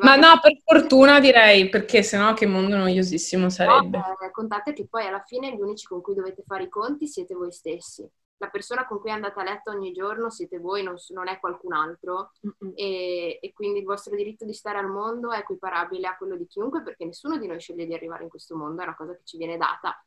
Ma 0.00 0.16
no, 0.16 0.38
per 0.40 0.56
fortuna 0.64 1.20
direi, 1.20 1.68
perché 1.68 2.02
sennò 2.02 2.32
che 2.32 2.46
mondo 2.46 2.76
noiosissimo 2.76 3.50
sarebbe. 3.50 3.98
No, 3.98 4.18
eh, 4.20 4.30
contate 4.30 4.72
che 4.72 4.86
poi 4.88 5.04
alla 5.04 5.22
fine 5.26 5.52
gli 5.52 5.60
unici 5.60 5.84
con 5.84 6.00
cui 6.00 6.14
dovete 6.14 6.42
fare 6.46 6.62
i 6.62 6.68
conti 6.70 7.06
siete 7.06 7.34
voi 7.34 7.52
stessi. 7.52 8.08
La 8.38 8.48
persona 8.48 8.86
con 8.86 9.00
cui 9.00 9.10
andate 9.10 9.38
a 9.40 9.42
letto 9.42 9.70
ogni 9.70 9.92
giorno 9.92 10.30
siete 10.30 10.58
voi, 10.58 10.82
non, 10.82 10.96
non 11.08 11.28
è 11.28 11.38
qualcun 11.40 11.72
altro. 11.72 12.32
E, 12.74 13.38
e 13.40 13.52
quindi 13.52 13.80
il 13.80 13.84
vostro 13.84 14.14
diritto 14.16 14.44
di 14.44 14.52
stare 14.54 14.78
al 14.78 14.88
mondo 14.88 15.32
è 15.32 15.38
equiparabile 15.38 16.06
a 16.06 16.16
quello 16.16 16.36
di 16.36 16.46
chiunque 16.46 16.82
perché 16.82 17.04
nessuno 17.04 17.36
di 17.38 17.46
noi 17.46 17.58
sceglie 17.60 17.86
di 17.86 17.94
arrivare 17.94 18.22
in 18.22 18.28
questo 18.28 18.56
mondo, 18.56 18.80
è 18.80 18.84
una 18.84 18.94
cosa 18.96 19.14
che 19.14 19.22
ci 19.24 19.36
viene 19.36 19.56
data, 19.56 20.00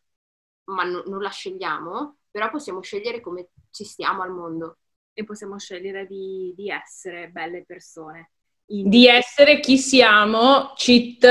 ma 0.65 0.84
no- 0.84 1.04
non 1.06 1.22
la 1.22 1.30
scegliamo, 1.30 2.17
però 2.32 2.50
possiamo 2.50 2.82
scegliere 2.82 3.20
come 3.20 3.50
ci 3.70 3.84
stiamo 3.84 4.22
al 4.24 4.32
mondo. 4.32 4.78
e 5.13 5.24
possiamo 5.26 5.58
scegliere 5.60 6.08
di, 6.08 6.54
di 6.56 6.70
essere 6.70 7.30
belle 7.30 7.63
persone. 7.65 8.32
Di 8.65 9.08
essere 9.08 9.60
chi 9.60 9.78
siamo, 9.78 10.72
cheat 10.76 11.28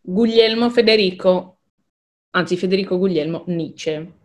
Guglielmo 0.00 0.70
Federico, 0.70 1.60
anzi 2.30 2.56
Federico 2.56 2.96
Guglielmo 2.96 3.44
Nietzsche. 3.48 4.19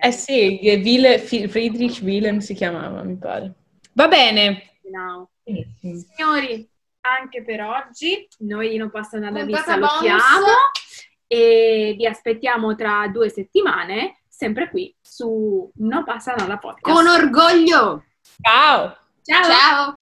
Eh 0.00 0.12
sì, 0.12 0.58
Wille, 0.62 1.18
Friedrich 1.18 2.00
Wilhelm 2.02 2.38
si 2.38 2.54
chiamava, 2.54 3.02
mi 3.02 3.16
pare. 3.16 3.54
Va 3.92 4.08
bene. 4.08 4.78
No. 4.90 5.30
Signori, 5.44 6.68
anche 7.00 7.44
per 7.44 7.62
oggi 7.62 8.26
noi 8.38 8.76
non 8.76 8.90
passa 8.90 9.18
nada 9.18 9.44
vi 9.44 9.54
salutiamo 9.54 10.46
e 11.26 11.94
vi 11.96 12.06
aspettiamo 12.06 12.74
tra 12.74 13.08
due 13.08 13.28
settimane, 13.28 14.22
sempre 14.28 14.68
qui 14.70 14.94
su 15.00 15.70
No 15.76 16.04
passa 16.04 16.34
nada 16.34 16.58
podcast. 16.58 16.94
Con 16.94 17.06
orgoglio. 17.06 18.04
Ciao. 18.40 18.96
Ciao. 19.22 19.42
Ciao. 19.42 19.96